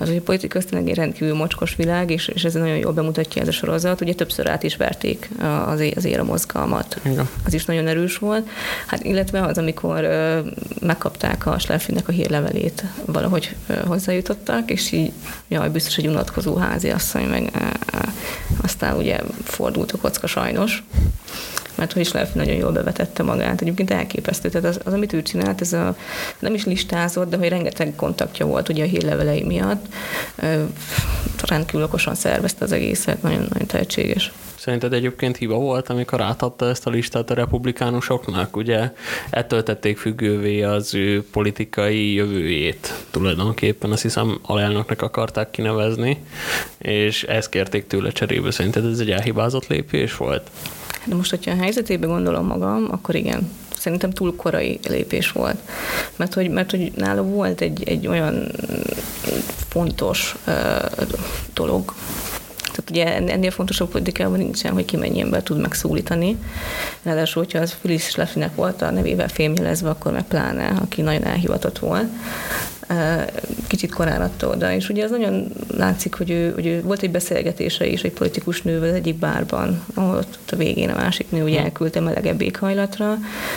Az, 0.00 0.08
hogy 0.08 0.16
a 0.16 0.22
politika 0.22 0.58
az 0.58 0.64
tényleg 0.64 0.88
egy 0.88 0.96
rendkívül 0.96 1.34
mocskos 1.34 1.76
világ, 1.76 2.10
és, 2.10 2.28
és 2.28 2.44
ez 2.44 2.54
nagyon 2.54 2.76
jól 2.76 2.92
bemutatja 2.92 3.42
ez 3.42 3.48
a 3.48 3.52
sorozat. 3.52 4.00
Ugye 4.00 4.14
többször 4.14 4.48
át 4.48 4.62
is 4.62 4.76
verték 4.76 5.30
az, 5.66 5.82
az 5.96 6.04
éra 6.04 6.24
mozgalmat. 6.24 7.00
Igen. 7.02 7.28
Az 7.44 7.54
is 7.54 7.64
nagyon 7.64 7.86
erős 7.86 8.18
volt. 8.18 8.48
Hát, 8.86 9.04
illetve 9.04 9.40
az, 9.40 9.58
amikor 9.58 10.04
ö, 10.04 10.40
megkapták 10.80 11.46
a 11.46 11.58
Schleffinek 11.58 12.08
a 12.08 12.12
hírlevelét, 12.12 12.84
valahogy 13.04 13.56
ö, 13.66 13.74
hozzájutottak, 13.86 14.70
és 14.70 14.92
így, 14.92 15.12
jaj, 15.48 15.70
biztos 15.70 15.96
egy 15.96 16.06
unatkozó 16.06 16.56
háziasszony, 16.56 17.24
meg 17.24 17.50
ö, 17.54 17.96
aztán 18.62 18.96
ugye 18.96 19.18
fordult 19.44 19.92
a 19.92 19.98
kocka 20.10 20.26
sajnos 20.26 20.82
mert 21.74 21.92
hogy 21.92 22.02
is 22.02 22.12
lehet, 22.12 22.34
nagyon 22.34 22.54
jól 22.54 22.72
bevetette 22.72 23.22
magát. 23.22 23.60
Egyébként 23.60 23.90
elképesztő. 23.90 24.48
Tehát 24.48 24.68
az, 24.68 24.80
az, 24.84 24.92
amit 24.92 25.12
ő 25.12 25.22
csinált, 25.22 25.60
ez 25.60 25.72
a, 25.72 25.96
nem 26.38 26.54
is 26.54 26.64
listázott, 26.64 27.30
de 27.30 27.36
hogy 27.36 27.48
rengeteg 27.48 27.92
kontaktja 27.96 28.46
volt 28.46 28.68
ugye 28.68 28.84
a 28.84 28.86
hírlevelei 28.86 29.42
miatt. 29.42 29.86
Rendkívül 31.46 31.82
okosan 31.82 32.14
szervezte 32.14 32.64
az 32.64 32.72
egészet, 32.72 33.22
nagyon-nagyon 33.22 33.66
tehetséges. 33.66 34.32
Szerinted 34.60 34.92
egyébként 34.92 35.36
hiba 35.36 35.54
volt, 35.54 35.88
amikor 35.88 36.20
átadta 36.20 36.68
ezt 36.68 36.86
a 36.86 36.90
listát 36.90 37.30
a 37.30 37.34
republikánusoknak? 37.34 38.56
Ugye 38.56 38.92
ettől 39.30 39.62
tették 39.62 39.98
függővé 39.98 40.62
az 40.62 40.94
ő 40.94 41.24
politikai 41.30 42.12
jövőjét 42.12 43.04
tulajdonképpen, 43.10 43.90
azt 43.92 44.02
hiszem 44.02 44.38
alelnöknek 44.42 45.02
akarták 45.02 45.50
kinevezni, 45.50 46.24
és 46.78 47.22
ezt 47.22 47.48
kérték 47.48 47.86
tőle 47.86 48.10
cserébe. 48.10 48.50
Szerinted 48.50 48.84
ez 48.84 48.98
egy 48.98 49.10
elhibázott 49.10 49.66
lépés 49.66 50.16
volt? 50.16 50.50
De 51.04 51.14
most, 51.14 51.30
hogyha 51.30 51.50
a 51.50 51.56
helyzetébe 51.56 52.06
gondolom 52.06 52.46
magam, 52.46 52.88
akkor 52.90 53.14
igen, 53.14 53.50
szerintem 53.76 54.10
túl 54.10 54.36
korai 54.36 54.78
lépés 54.88 55.32
volt. 55.32 55.56
Mert 56.16 56.34
hogy, 56.34 56.50
mert 56.50 56.70
hogy 56.70 56.92
nála 56.96 57.22
volt 57.22 57.60
egy, 57.60 57.82
egy 57.88 58.06
olyan 58.06 58.50
fontos 59.68 60.36
uh, 60.46 60.54
dolog, 61.54 61.94
tehát 62.84 62.90
ugye 62.90 63.32
ennél 63.32 63.50
fontosabb 63.50 63.90
politikában 63.90 64.38
nincsen, 64.38 64.72
hogy 64.72 64.84
ki 64.84 64.96
mennyi 64.96 65.20
ember 65.20 65.42
tud 65.42 65.60
megszólítani. 65.60 66.36
Ráadásul, 67.02 67.42
hogyha 67.42 67.58
az 67.58 67.76
Phyllis 67.80 68.02
Schleffinek 68.02 68.54
volt 68.54 68.82
a 68.82 68.90
nevével 68.90 69.28
fémjelezve, 69.28 69.88
akkor 69.88 70.12
meg 70.12 70.24
pláne, 70.24 70.66
aki 70.66 71.02
nagyon 71.02 71.24
elhivatott 71.24 71.78
volt 71.78 72.08
kicsit 73.66 73.94
korán 73.94 74.20
adta 74.20 74.48
oda. 74.48 74.72
És 74.72 74.88
ugye 74.88 75.04
az 75.04 75.10
nagyon 75.10 75.52
látszik, 75.76 76.14
hogy 76.14 76.30
ő, 76.30 76.52
hogy 76.54 76.66
ő 76.66 76.82
volt 76.82 77.02
egy 77.02 77.10
beszélgetése 77.10 77.86
is 77.86 78.02
egy 78.02 78.12
politikus 78.12 78.62
nővel 78.62 78.88
az 78.88 78.94
egyik 78.94 79.14
bárban, 79.14 79.82
ahol 79.94 80.16
ott 80.16 80.50
a 80.52 80.56
végén 80.56 80.90
a 80.90 80.96
másik 80.96 81.30
nő 81.30 81.42
ugye 81.42 81.58
hm. 81.58 81.64
elküldte 81.64 82.00
melegebb 82.00 82.40
éghajlatra. 82.40 83.06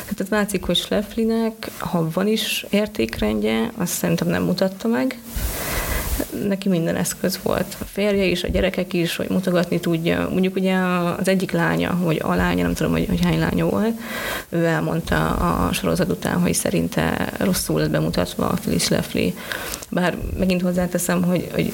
Tehát 0.01 0.19
az 0.19 0.29
látszik, 0.29 0.63
hogy 0.63 0.75
Schlefflinek, 0.75 1.71
ha 1.77 2.09
van 2.13 2.27
is 2.27 2.65
értékrendje, 2.69 3.71
azt 3.77 3.93
szerintem 3.93 4.27
nem 4.27 4.43
mutatta 4.43 4.87
meg, 4.87 5.19
neki 6.47 6.69
minden 6.69 6.95
eszköz 6.95 7.39
volt. 7.43 7.75
A 7.79 7.83
férje 7.83 8.23
is, 8.23 8.43
a 8.43 8.47
gyerekek 8.47 8.93
is, 8.93 9.15
hogy 9.15 9.29
mutogatni 9.29 9.79
tudja. 9.79 10.29
Mondjuk 10.31 10.55
ugye 10.55 10.75
az 11.19 11.27
egyik 11.27 11.51
lánya, 11.51 11.99
vagy 12.01 12.21
a 12.23 12.33
lánya, 12.33 12.63
nem 12.63 12.73
tudom, 12.73 12.91
hogy, 12.91 13.05
hogy 13.07 13.23
hány 13.23 13.39
lánya 13.39 13.65
volt, 13.65 13.99
ő 14.49 14.65
elmondta 14.65 15.29
a 15.29 15.73
sorozat 15.73 16.09
után, 16.09 16.41
hogy 16.41 16.53
szerinte 16.53 17.29
rosszul 17.37 17.79
lett 17.79 17.89
bemutatva 17.89 18.47
a 18.49 18.53
Phyllis 18.53 18.87
Lefley. 18.87 19.31
Bár 19.89 20.17
megint 20.37 20.61
hozzáteszem, 20.61 21.23
hogy, 21.23 21.49
hogy 21.53 21.71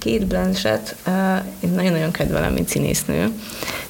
Kate 0.00 0.24
Blanchett 0.24 0.94
én 1.60 1.70
nagyon-nagyon 1.70 2.10
kedvelem, 2.10 2.52
mint 2.52 2.68
színésznő, 2.68 3.30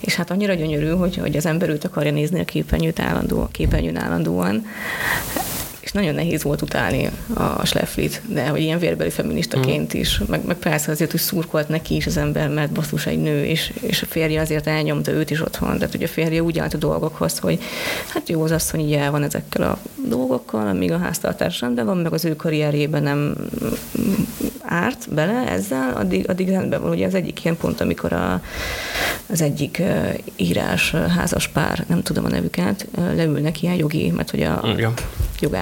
és 0.00 0.14
hát 0.14 0.30
annyira 0.30 0.54
gyönyörű, 0.54 0.88
hogy, 0.88 1.16
hogy 1.16 1.36
az 1.36 1.46
ember 1.46 1.68
őt 1.68 1.84
akarja 1.84 2.12
nézni 2.12 2.40
a 2.40 2.44
képernyőt 2.44 3.00
állandó, 3.00 3.48
képernyőn 3.52 3.96
állandóan 3.96 4.66
és 5.80 5.92
nagyon 5.92 6.14
nehéz 6.14 6.42
volt 6.42 6.62
utálni 6.62 7.10
a 7.34 7.66
Schlefflit, 7.66 8.22
de 8.26 8.48
hogy 8.48 8.60
ilyen 8.60 8.78
vérbeli 8.78 9.10
feministaként 9.10 9.96
mm. 9.96 10.00
is, 10.00 10.20
meg, 10.26 10.44
meg 10.44 10.56
persze 10.56 10.90
azért, 10.90 11.10
hogy 11.10 11.20
szurkolt 11.20 11.68
neki 11.68 11.96
is 11.96 12.06
az 12.06 12.16
ember, 12.16 12.48
mert 12.48 12.72
basszus 12.72 13.06
egy 13.06 13.18
nő, 13.18 13.44
és, 13.44 13.72
és 13.80 14.02
a 14.02 14.06
férje 14.06 14.40
azért 14.40 14.66
elnyomta 14.66 15.12
őt 15.12 15.30
is 15.30 15.40
otthon, 15.40 15.74
tehát 15.74 15.92
hogy 15.92 16.02
a 16.02 16.08
férje 16.08 16.42
úgy 16.42 16.58
állt 16.58 16.74
a 16.74 16.78
dolgokhoz, 16.78 17.38
hogy 17.38 17.60
hát 18.08 18.28
jó, 18.28 18.42
az 18.42 18.50
asszony 18.50 18.80
így 18.80 18.92
el 18.92 19.10
van 19.10 19.22
ezekkel 19.22 19.62
a 19.62 19.78
dolgokkal, 20.08 20.66
amíg 20.66 20.92
a 20.92 20.98
háztartás 20.98 21.60
rendben 21.60 21.86
van, 21.86 21.96
meg 21.96 22.12
az 22.12 22.24
ő 22.24 22.36
karrierjében 22.36 23.02
nem 23.02 23.34
árt 24.62 25.14
bele 25.14 25.48
ezzel, 25.48 25.92
addig, 25.94 26.28
addig 26.28 26.48
rendben 26.48 26.82
van. 26.82 26.90
Ugye 26.90 27.06
az 27.06 27.14
egyik 27.14 27.44
ilyen 27.44 27.56
pont, 27.56 27.80
amikor 27.80 28.12
a, 28.12 28.42
az 29.26 29.40
egyik 29.40 29.82
írás 30.36 30.90
házas 30.90 31.48
pár, 31.48 31.84
nem 31.88 32.02
tudom 32.02 32.24
a 32.24 32.28
nevüket, 32.28 32.86
leülnek 33.14 33.62
ilyen 33.62 33.74
jogi, 33.74 34.10
mert 34.10 34.30
hogy 34.30 34.42
a 34.42 34.62
Igen. 34.76 34.92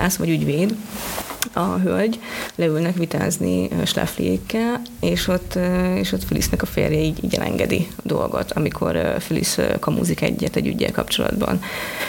Jogász 0.09 0.16
vagy 0.16 0.31
ügyvéd, 0.31 0.75
a 1.53 1.79
hölgy, 1.79 2.21
leülnek 2.55 2.97
vitázni 2.97 3.68
Schlafliékkel, 3.85 4.83
és 5.01 5.29
ott, 5.29 5.59
és 5.94 6.12
ott 6.12 6.25
Filisznek 6.25 6.62
a 6.62 6.66
férje 6.66 7.01
így, 7.01 7.25
így 7.25 7.35
elengedi 7.35 7.88
a 7.97 8.01
dolgot, 8.03 8.53
amikor 8.53 9.16
Filisz 9.18 9.59
kamúzik 9.81 10.21
egyet 10.21 10.57
egy 10.57 10.66
ügyel 10.66 10.92
kapcsolatban. 10.92 11.61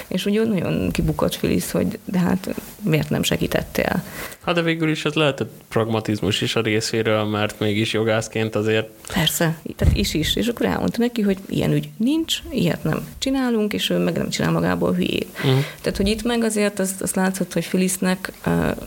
És 0.07 0.25
úgy 0.25 0.47
nagyon 0.47 0.91
kibukott 0.91 1.35
Filisz, 1.35 1.71
hogy 1.71 1.99
de 2.05 2.19
hát 2.19 2.55
miért 2.81 3.09
nem 3.09 3.23
segítettél? 3.23 4.03
Hát 4.41 4.55
de 4.55 4.61
végül 4.61 4.89
is 4.89 5.05
ez 5.05 5.13
lehetett 5.13 5.51
pragmatizmus 5.67 6.41
is 6.41 6.55
a 6.55 6.61
részéről, 6.61 7.23
mert 7.23 7.59
mégis 7.59 7.93
jogászként 7.93 8.55
azért... 8.55 8.89
Persze, 9.13 9.57
tehát 9.75 9.97
is 9.97 10.13
is. 10.13 10.35
És 10.35 10.47
akkor 10.47 10.65
elmondta 10.65 10.97
neki, 10.99 11.21
hogy 11.21 11.37
ilyen 11.49 11.71
ügy 11.71 11.89
nincs, 11.97 12.37
ilyet 12.51 12.83
nem 12.83 13.07
csinálunk, 13.17 13.73
és 13.73 13.89
ő 13.89 13.97
meg 13.97 14.17
nem 14.17 14.29
csinál 14.29 14.51
magából 14.51 14.93
hülyét. 14.93 15.27
Uh-huh. 15.37 15.63
Tehát, 15.81 15.97
hogy 15.97 16.07
itt 16.07 16.23
meg 16.23 16.43
azért 16.43 16.79
azt, 16.79 17.01
azt 17.01 17.15
látszott, 17.15 17.53
hogy 17.53 17.65
Filisznek, 17.89 18.31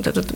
tehát 0.00 0.32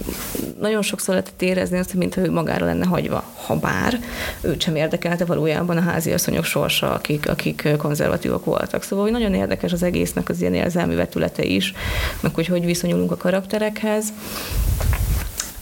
nagyon 0.61 0.83
sokszor 0.83 1.15
lehetett 1.15 1.43
érezni 1.43 1.79
azt, 1.79 1.95
mintha 1.95 2.21
ő 2.21 2.31
magára 2.31 2.65
lenne 2.65 2.87
hagyva. 2.87 3.25
Ha 3.47 3.57
bár 3.57 4.01
őt 4.41 4.63
sem 4.63 4.77
érdekelte 4.77 5.25
valójában 5.25 5.77
a 5.77 5.81
háziasszonyok 5.81 6.45
sorsa, 6.45 6.93
akik, 6.93 7.29
akik 7.29 7.69
konzervatívok 7.79 8.45
voltak. 8.45 8.83
Szóval 8.83 9.05
hogy 9.05 9.13
nagyon 9.13 9.35
érdekes 9.35 9.73
az 9.73 9.83
egésznek 9.83 10.29
az 10.29 10.41
ilyen 10.41 10.55
érzelmi 10.55 10.95
vetülete 10.95 11.43
is, 11.43 11.73
meg 12.21 12.35
hogy 12.35 12.47
hogy 12.47 12.65
viszonyulunk 12.65 13.11
a 13.11 13.17
karakterekhez. 13.17 14.13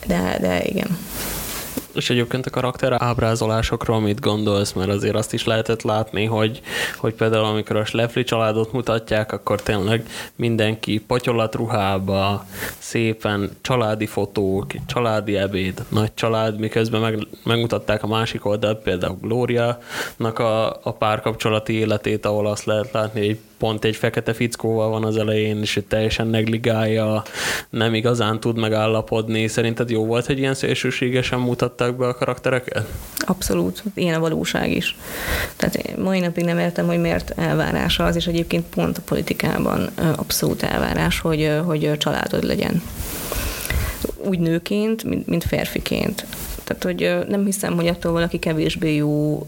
De, 0.06 0.38
de 0.40 0.62
igen. 0.64 0.98
És 1.94 2.11
egyébként 2.11 2.46
a 2.46 2.50
karakter 2.50 2.92
ábrázolásokról 2.98 4.00
mit 4.00 4.20
gondolsz, 4.20 4.72
mert 4.72 4.88
azért 4.88 5.14
azt 5.14 5.33
is 5.33 5.44
lehetett 5.44 5.83
látni, 5.83 6.24
hogy, 6.24 6.61
hogy 6.96 7.14
például 7.14 7.44
amikor 7.44 7.76
a 7.76 7.85
Schlefli 7.85 8.24
családot 8.24 8.72
mutatják, 8.72 9.33
akkor 9.33 9.62
tényleg 9.62 10.07
mindenki 10.37 10.98
patyolatruhába, 10.98 12.44
szépen 12.78 13.50
családi 13.61 14.07
fotók, 14.07 14.66
családi 14.87 15.37
ebéd, 15.37 15.85
nagy 15.88 16.14
család, 16.14 16.59
miközben 16.59 17.00
meg, 17.00 17.26
megmutatták 17.44 18.02
a 18.02 18.07
másik 18.07 18.44
oldalt, 18.44 18.83
például 18.83 19.18
Glória-nak 19.20 20.38
a, 20.38 20.68
a 20.83 20.92
párkapcsolati 20.92 21.72
életét, 21.72 22.26
ahol 22.26 22.46
azt 22.46 22.64
lehet 22.64 22.92
látni, 22.92 23.26
hogy 23.26 23.38
pont 23.64 23.85
egy 23.85 23.96
fekete 23.96 24.33
fickóval 24.33 24.88
van 24.88 25.05
az 25.05 25.16
elején, 25.16 25.61
és 25.61 25.81
teljesen 25.88 26.27
negligálja, 26.27 27.22
nem 27.70 27.94
igazán 27.94 28.40
tud 28.40 28.59
megállapodni. 28.59 29.48
Szerinted 29.48 29.90
jó 29.90 30.07
volt, 30.07 30.27
hogy 30.27 30.38
ilyen 30.38 30.55
szélsőségesen 30.55 31.38
mutatták 31.38 31.96
be 31.96 32.07
a 32.07 32.14
karaktereket? 32.14 32.88
Abszolút, 33.18 33.83
ilyen 33.94 34.14
a 34.14 34.20
valóság 34.20 34.70
is. 34.70 34.96
Tehát 35.57 35.96
mai 35.96 36.20
napig 36.20 36.44
nem 36.44 36.59
értem, 36.59 36.87
hogy 36.87 37.00
miért 37.00 37.38
elvárás 37.38 37.98
az, 37.98 38.16
és 38.16 38.27
egyébként 38.27 38.64
pont 38.64 38.98
a 38.98 39.03
politikában 39.05 39.90
abszolút 40.16 40.62
elvárás, 40.62 41.20
hogy, 41.20 41.50
hogy 41.64 41.92
családod 41.98 42.44
legyen 42.44 42.83
úgy 44.24 44.38
nőként, 44.38 45.05
mint, 45.05 45.27
mint 45.27 45.44
férfiként. 45.44 46.27
Tehát, 46.64 46.83
hogy 46.85 47.29
nem 47.29 47.44
hiszem, 47.44 47.74
hogy 47.74 47.87
attól 47.87 48.12
valaki 48.12 48.38
kevésbé 48.38 48.94
jó 48.94 49.46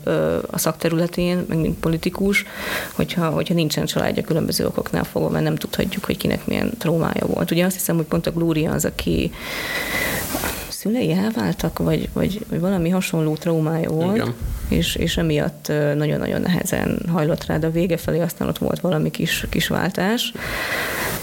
a 0.51 0.59
szakterületén, 0.59 1.45
meg 1.49 1.59
mint 1.59 1.79
politikus, 1.79 2.45
hogyha, 2.93 3.29
hogyha 3.29 3.55
nincsen 3.55 3.87
családja 3.87 4.23
különböző 4.23 4.67
okoknál 4.67 5.05
fogva, 5.05 5.29
mert 5.29 5.45
nem 5.45 5.57
tudhatjuk, 5.57 6.05
hogy 6.05 6.17
kinek 6.17 6.47
milyen 6.47 6.73
traumája 6.79 7.27
volt. 7.27 7.51
Ugye 7.51 7.65
azt 7.65 7.75
hiszem, 7.75 7.97
hogy 7.97 8.05
pont 8.05 8.27
a 8.27 8.31
Glória 8.31 8.73
az, 8.73 8.85
aki 8.85 9.31
szülei 10.69 11.13
elváltak, 11.13 11.79
vagy, 11.79 12.09
vagy, 12.13 12.45
vagy 12.49 12.61
valami 12.61 12.89
hasonló 12.89 13.35
traumája 13.35 13.91
volt, 13.91 14.17
Igen. 14.17 14.35
és, 14.69 14.97
és 14.97 15.17
emiatt 15.17 15.73
nagyon-nagyon 15.95 16.41
nehezen 16.41 16.99
hajlott 17.13 17.47
rá, 17.47 17.59
de 17.59 17.67
a 17.67 17.71
vége 17.71 17.97
felé 17.97 18.21
aztán 18.21 18.49
ott 18.49 18.59
volt 18.59 18.81
valami 18.81 19.11
kis, 19.11 19.47
kis 19.51 19.69
váltás. 19.69 20.33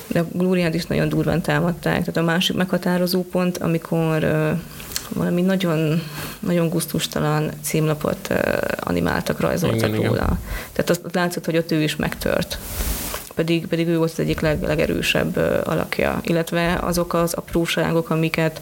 De 0.07 0.19
a 0.19 0.25
Glóriát 0.31 0.73
is 0.73 0.85
nagyon 0.85 1.09
durván 1.09 1.41
támadták. 1.41 1.99
Tehát 1.99 2.17
a 2.17 2.21
másik 2.21 2.55
meghatározó 2.55 3.21
pont, 3.21 3.57
amikor 3.57 4.23
valami 5.13 5.41
nagyon, 5.41 6.01
nagyon 6.39 6.69
gusztustalan 6.69 7.51
címlapot 7.61 8.27
animáltak, 8.79 9.39
rajzoltak 9.39 9.89
igen, 9.89 10.01
róla. 10.01 10.23
Igen. 10.23 10.39
Tehát 10.71 10.89
azt 10.89 11.01
látszott, 11.11 11.45
hogy 11.45 11.57
ott 11.57 11.71
ő 11.71 11.81
is 11.81 11.95
megtört 11.95 12.57
pedig, 13.35 13.67
pedig 13.67 13.87
ő 13.87 13.97
volt 13.97 14.11
az 14.11 14.19
egyik 14.19 14.39
leg, 14.39 14.61
legerősebb 14.61 15.37
alakja, 15.63 16.19
illetve 16.23 16.77
azok 16.81 17.13
az 17.13 17.33
apróságok, 17.33 18.09
amiket 18.09 18.61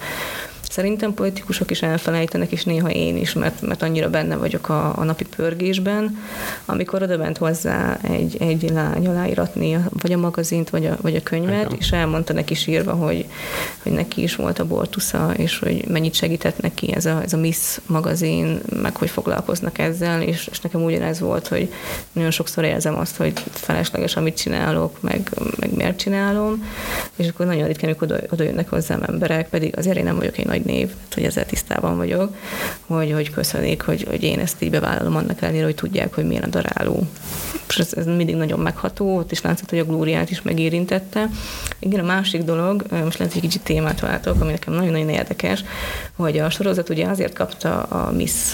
Szerintem 0.72 1.14
politikusok 1.14 1.72
is 1.72 1.82
elfelejtenek, 1.82 2.52
és 2.52 2.64
néha 2.64 2.90
én 2.90 3.18
is, 3.18 3.34
mert, 3.34 3.62
mert 3.62 3.82
annyira 3.82 4.10
benne 4.10 4.36
vagyok 4.36 4.70
a, 4.70 4.98
a 4.98 5.04
napi 5.04 5.26
pörgésben, 5.36 6.18
amikor 6.66 7.04
oda 7.04 7.18
bent 7.18 7.38
hozzá 7.38 7.98
egy, 8.02 8.38
egy 8.40 8.70
lány 8.70 9.08
aláíratni 9.08 9.78
vagy 10.02 10.12
a 10.12 10.18
magazint, 10.18 10.70
vagy 10.70 10.86
a, 10.86 10.98
vagy 11.02 11.16
a 11.16 11.24
könyvet, 11.24 11.66
Igen. 11.66 11.78
és 11.80 11.92
elmondta 11.92 12.34
neki 12.34 12.54
sírva, 12.54 12.92
hogy, 12.94 13.26
hogy 13.84 13.92
neki 13.92 14.22
is 14.22 14.36
volt 14.36 14.60
a 14.60 14.66
bortusza, 14.66 15.34
és 15.38 15.60
hogy 15.60 15.88
mennyit 15.88 16.14
segített 16.14 16.62
neki 16.62 16.94
ez 16.94 17.06
a, 17.06 17.22
ez 17.22 17.34
a 17.34 17.38
Miss 17.38 17.78
magazin, 17.86 18.60
meg 18.82 18.96
hogy 18.96 19.10
foglalkoznak 19.10 19.78
ezzel, 19.78 20.22
és, 20.22 20.48
és 20.52 20.60
nekem 20.60 20.84
ugyanez 20.84 21.20
volt, 21.20 21.48
hogy 21.48 21.74
nagyon 22.12 22.32
sokszor 22.32 22.64
érzem 22.64 22.98
azt, 22.98 23.16
hogy 23.16 23.34
felesleges, 23.52 24.16
amit 24.16 24.38
csinálok, 24.38 25.02
meg, 25.02 25.30
meg 25.60 25.76
miért 25.76 25.98
csinálom, 25.98 26.66
és 27.16 27.28
akkor 27.28 27.46
nagyon 27.46 27.68
ritkán, 27.68 27.90
amikor 27.90 28.12
oda, 28.12 28.24
oda 28.32 28.44
jönnek 28.44 28.70
hozzám 28.70 29.04
emberek, 29.08 29.50
pedig 29.50 29.78
azért 29.78 29.98
én 29.98 30.04
nem 30.04 30.16
vagyok 30.16 30.38
egy 30.38 30.46
nagy 30.46 30.61
nagy 30.64 30.74
név, 30.74 30.92
hogy 31.14 31.24
ezzel 31.24 31.46
tisztában 31.46 31.98
vagyok, 31.98 32.36
hogy, 32.86 33.12
hogy 33.12 33.30
köszönik, 33.30 33.82
hogy, 33.82 34.06
hogy 34.10 34.24
én 34.24 34.40
ezt 34.40 34.62
így 34.62 34.70
bevállalom 34.70 35.16
annak 35.16 35.42
ellenére, 35.42 35.66
hogy 35.66 35.76
tudják, 35.76 36.14
hogy 36.14 36.28
milyen 36.28 36.44
a 36.44 36.48
daráló. 36.48 37.08
És 37.68 37.78
ez, 37.78 37.94
ez 37.94 38.06
mindig 38.06 38.36
nagyon 38.36 38.60
megható, 38.60 39.18
ott 39.18 39.32
is 39.32 39.42
látszott, 39.42 39.70
hogy 39.70 39.80
a 39.80 39.86
glóriát 39.86 40.30
is 40.30 40.42
megérintette. 40.42 41.30
Igen, 41.80 42.00
a 42.00 42.06
másik 42.06 42.44
dolog, 42.44 42.86
most 43.04 43.18
lehet, 43.18 43.34
hogy 43.34 43.44
egy 43.44 43.50
kicsit 43.50 43.64
témát 43.64 44.00
váltok, 44.00 44.42
ami 44.42 44.52
nekem 44.52 44.74
nagyon-nagyon 44.74 45.10
érdekes, 45.10 45.64
hogy 46.22 46.38
a 46.38 46.50
sorozat 46.50 46.90
ugye 46.90 47.08
azért 47.08 47.34
kapta 47.34 47.82
a 47.82 48.12
Miss 48.12 48.54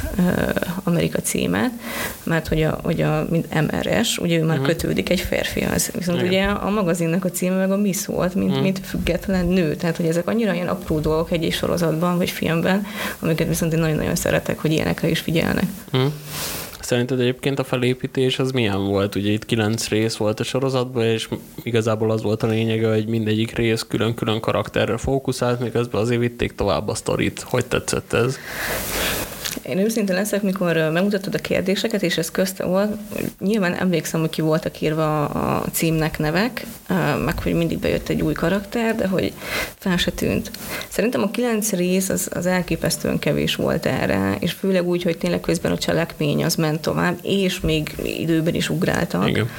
Amerika 0.83 1.19
címet, 1.19 1.71
mert 2.23 2.47
hogy 2.47 2.63
a, 2.63 2.79
hogy 2.83 3.01
a 3.01 3.25
mint 3.29 3.61
MRS, 3.61 4.17
ugye 4.17 4.37
ő 4.37 4.43
már 4.43 4.57
uh-huh. 4.57 4.71
kötődik 4.71 5.09
egy 5.09 5.19
férfihoz. 5.19 5.89
Viszont 5.97 6.17
Igen. 6.17 6.29
ugye 6.29 6.43
a 6.43 6.69
magazinnak 6.69 7.25
a 7.25 7.29
címe 7.29 7.55
meg 7.55 7.71
a 7.71 7.77
Miss 7.77 8.05
volt, 8.05 8.35
mint, 8.35 8.49
uh-huh. 8.49 8.63
mint 8.63 8.79
független 8.83 9.47
nő. 9.47 9.75
Tehát, 9.75 9.97
hogy 9.97 10.05
ezek 10.05 10.27
annyira 10.27 10.53
ilyen 10.53 10.67
apró 10.67 10.99
dolgok 10.99 11.31
egy 11.31 11.51
sorozat 11.51 11.77
sorozatban 11.77 12.17
vagy 12.17 12.29
filmben, 12.29 12.85
amiket 13.19 13.47
viszont 13.47 13.73
én 13.73 13.79
nagyon-nagyon 13.79 14.15
szeretek, 14.15 14.59
hogy 14.59 14.71
ilyenekre 14.71 15.09
is 15.09 15.19
figyelnek. 15.19 15.65
Hmm. 15.91 16.13
Szerinted 16.87 17.19
egyébként 17.19 17.59
a 17.59 17.63
felépítés 17.63 18.39
az 18.39 18.51
milyen 18.51 18.87
volt? 18.87 19.15
Ugye 19.15 19.31
itt 19.31 19.45
kilenc 19.45 19.87
rész 19.87 20.15
volt 20.15 20.39
a 20.39 20.43
sorozatban, 20.43 21.03
és 21.03 21.29
igazából 21.63 22.11
az 22.11 22.21
volt 22.21 22.43
a 22.43 22.47
lényege, 22.47 22.89
hogy 22.89 23.07
mindegyik 23.07 23.55
rész 23.55 23.85
külön-külön 23.87 24.39
karakterre 24.39 24.97
fókuszált, 24.97 25.59
miközben 25.59 26.01
azért 26.01 26.19
vitték 26.19 26.55
tovább 26.55 26.87
a 26.87 26.95
sztorit. 26.95 27.41
Hogy 27.41 27.65
tetszett 27.65 28.13
ez? 28.13 28.37
Én 29.67 29.77
őszinte 29.77 30.13
leszek, 30.13 30.41
mikor 30.41 30.89
megmutattad 30.93 31.33
a 31.33 31.37
kérdéseket, 31.37 32.03
és 32.03 32.17
ez 32.17 32.31
közte 32.31 32.65
volt, 32.65 32.97
nyilván 33.39 33.73
emlékszem, 33.73 34.19
hogy 34.19 34.29
ki 34.29 34.41
voltak 34.41 34.81
írva 34.81 35.25
a 35.25 35.65
címnek 35.71 36.17
nevek, 36.17 36.65
meg 37.25 37.39
hogy 37.39 37.53
mindig 37.53 37.79
bejött 37.79 38.09
egy 38.09 38.21
új 38.21 38.33
karakter, 38.33 38.95
de 38.95 39.07
hogy 39.07 39.33
fel 39.77 39.97
se 39.97 40.11
tűnt. 40.11 40.51
Szerintem 40.89 41.21
a 41.21 41.31
kilenc 41.31 41.71
rész 41.71 42.09
az, 42.09 42.29
az 42.33 42.45
elképesztően 42.45 43.19
kevés 43.19 43.55
volt 43.55 43.85
erre, 43.85 44.37
és 44.39 44.51
főleg 44.51 44.87
úgy, 44.87 45.03
hogy 45.03 45.17
tényleg 45.17 45.39
közben 45.39 45.71
a 45.71 45.77
cselekmény 45.77 46.43
az 46.43 46.55
ment 46.55 46.81
tovább, 46.81 47.17
és 47.21 47.59
még 47.59 47.95
időben 48.19 48.55
is 48.55 48.69
ugráltak. 48.69 49.29
Igen. 49.29 49.49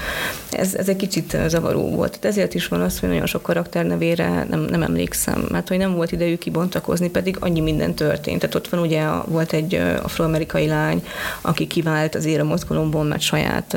Ez, 0.50 0.74
ez 0.74 0.88
egy 0.88 0.96
kicsit 0.96 1.36
zavaró 1.46 1.90
volt. 1.90 2.18
De 2.20 2.28
ezért 2.28 2.54
is 2.54 2.68
van 2.68 2.80
az, 2.80 2.98
hogy 2.98 3.08
nagyon 3.08 3.26
sok 3.26 3.42
karakter 3.42 3.86
nevére 3.86 4.46
nem, 4.50 4.60
nem 4.60 4.82
emlékszem, 4.82 5.46
mert 5.50 5.68
hogy 5.68 5.78
nem 5.78 5.94
volt 5.94 6.12
idejük 6.12 6.38
kibontakozni, 6.38 7.10
pedig 7.10 7.36
annyi 7.40 7.60
minden 7.60 7.94
történt. 7.94 8.40
Tehát 8.40 8.54
ott 8.54 8.68
van 8.68 8.80
ugye 8.80 9.04
volt 9.26 9.52
egy 9.52 9.82
afroamerikai 10.02 10.66
lány, 10.66 11.04
aki 11.40 11.66
kivált 11.66 12.14
az 12.14 12.24
éra 12.24 12.44
mozgalomból, 12.44 13.04
mert 13.04 13.20
saját 13.20 13.76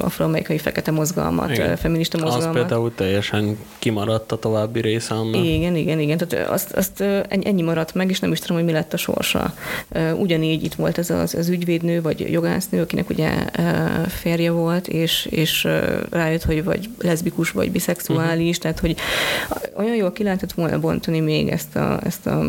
afroamerikai 0.00 0.58
fekete 0.58 0.90
mozgalmat, 0.90 1.50
igen. 1.50 1.76
feminista 1.76 2.18
mozgalmat. 2.18 2.48
Az 2.48 2.54
például 2.54 2.94
teljesen 2.94 3.58
kimaradt 3.78 4.32
a 4.32 4.38
további 4.38 4.80
része 4.80 5.14
annak. 5.14 5.44
Igen, 5.44 5.76
igen, 5.76 6.00
igen. 6.00 6.18
Tehát 6.18 6.48
azt, 6.48 6.72
azt 6.72 7.00
ennyi 7.28 7.62
maradt 7.62 7.94
meg, 7.94 8.10
és 8.10 8.20
nem 8.20 8.32
is 8.32 8.38
tudom, 8.38 8.56
hogy 8.56 8.66
mi 8.66 8.72
lett 8.72 8.92
a 8.92 8.96
sorsa. 8.96 9.54
Ugyanígy 10.16 10.64
itt 10.64 10.74
volt 10.74 10.98
ez 10.98 11.10
az, 11.10 11.34
az 11.34 11.48
ügyvédnő, 11.48 12.02
vagy 12.02 12.32
jogásznő, 12.32 12.80
akinek 12.80 13.10
ugye 13.10 13.30
férje 14.08 14.50
volt, 14.50 14.88
és, 14.88 15.28
és 15.30 15.68
rájött, 16.10 16.44
hogy 16.44 16.64
vagy 16.64 16.88
leszbikus, 16.98 17.50
vagy 17.50 17.70
biszexuális, 17.70 18.56
uh-huh. 18.56 18.62
tehát 18.62 18.78
hogy 18.78 18.96
olyan 19.76 19.96
jól 19.96 20.12
ki 20.12 20.22
lehetett 20.22 20.52
volna 20.52 20.80
bontani 20.80 21.20
még 21.20 21.48
ezt 21.48 21.76
a, 21.76 22.00
ezt 22.04 22.26
a 22.26 22.44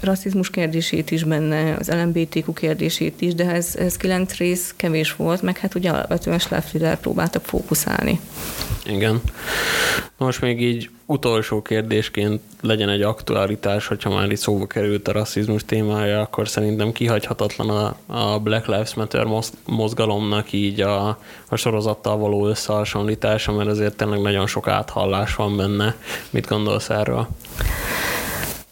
rasszizmus 0.00 0.50
kérdését 0.50 1.10
is 1.10 1.24
benne, 1.24 1.76
az 1.78 1.88
LMBT 1.88 2.41
LMBTQ 2.42 2.52
kérdését 2.52 3.20
is, 3.20 3.34
de 3.34 3.50
ez, 3.50 3.76
ez 3.76 3.96
kilenc 3.96 4.36
rész 4.36 4.74
kevés 4.76 5.16
volt, 5.16 5.42
meg 5.42 5.58
hát 5.58 5.74
ugye 5.74 5.90
alapvetően 5.90 6.38
Schlaflyre 6.38 6.96
próbáltak 6.96 7.44
fókuszálni. 7.44 8.20
Igen. 8.86 9.20
Most 10.16 10.40
még 10.40 10.62
így 10.62 10.90
utolsó 11.06 11.62
kérdésként 11.62 12.40
legyen 12.60 12.88
egy 12.88 13.02
aktualitás, 13.02 13.86
hogyha 13.86 14.10
már 14.10 14.30
itt 14.30 14.38
szóba 14.38 14.66
került 14.66 15.08
a 15.08 15.12
rasszizmus 15.12 15.64
témája, 15.64 16.20
akkor 16.20 16.48
szerintem 16.48 16.92
kihagyhatatlan 16.92 17.70
a, 17.70 17.96
a 18.06 18.38
Black 18.38 18.66
Lives 18.66 18.94
Matter 18.94 19.26
mozgalomnak 19.66 20.52
így 20.52 20.80
a, 20.80 21.18
a 21.48 21.56
sorozattal 21.56 22.16
való 22.16 22.46
összehasonlítása, 22.46 23.52
mert 23.52 23.68
azért 23.68 23.96
tényleg 23.96 24.20
nagyon 24.20 24.46
sok 24.46 24.68
áthallás 24.68 25.34
van 25.34 25.56
benne. 25.56 25.96
Mit 26.30 26.46
gondolsz 26.46 26.90
erről? 26.90 27.28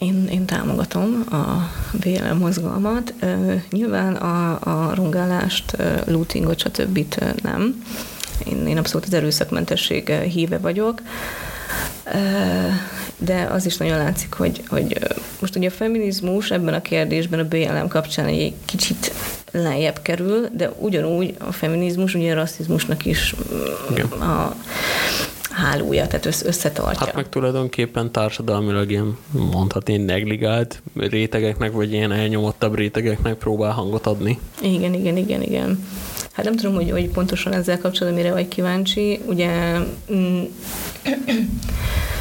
Én, 0.00 0.28
én 0.32 0.44
támogatom 0.44 1.24
a 1.30 1.70
BLM 1.92 2.38
mozgalmat. 2.38 3.14
Nyilván 3.70 4.14
a, 4.14 4.58
a 4.60 4.94
rungálást, 4.94 5.76
lootingot, 6.06 6.58
stb. 6.58 7.14
nem. 7.42 7.84
Én, 8.46 8.66
én 8.66 8.78
abszolút 8.78 9.06
az 9.06 9.14
erőszakmentesség 9.14 10.10
híve 10.10 10.58
vagyok. 10.58 11.02
De 13.16 13.48
az 13.52 13.66
is 13.66 13.76
nagyon 13.76 13.98
látszik, 13.98 14.32
hogy, 14.32 14.62
hogy 14.68 14.98
most 15.40 15.56
ugye 15.56 15.68
a 15.68 15.72
feminizmus 15.72 16.50
ebben 16.50 16.74
a 16.74 16.82
kérdésben 16.82 17.38
a 17.38 17.48
BLM 17.48 17.88
kapcsán 17.88 18.26
egy 18.26 18.54
kicsit 18.64 19.12
lejjebb 19.50 20.02
kerül, 20.02 20.48
de 20.52 20.70
ugyanúgy 20.78 21.34
a 21.38 21.52
feminizmus 21.52 22.14
ugye 22.14 22.32
a 22.32 22.34
rasszizmusnak 22.34 23.04
is 23.04 23.34
Igen. 23.90 24.06
a 24.06 24.56
hálója, 25.50 26.06
tehát 26.06 26.26
összetartja. 26.26 27.06
Hát 27.06 27.14
meg 27.14 27.28
tulajdonképpen 27.28 28.12
társadalmilag 28.12 28.90
ilyen 28.90 29.16
mondhatni 29.30 29.96
negligált 29.96 30.82
rétegeknek, 30.94 31.72
vagy 31.72 31.92
ilyen 31.92 32.12
elnyomottabb 32.12 32.74
rétegeknek 32.74 33.34
próbál 33.34 33.72
hangot 33.72 34.06
adni. 34.06 34.38
Igen, 34.62 34.94
igen, 34.94 35.16
igen, 35.16 35.42
igen. 35.42 35.86
Hát 36.32 36.44
nem 36.44 36.56
tudom, 36.56 36.74
hogy, 36.74 36.90
hogy 36.90 37.08
pontosan 37.08 37.52
ezzel 37.52 37.78
kapcsolatban 37.78 38.22
mire 38.22 38.34
vagy 38.34 38.48
kíváncsi. 38.48 39.20
Ugye 39.26 39.78
mm, 40.12 40.42
azt 41.02 42.19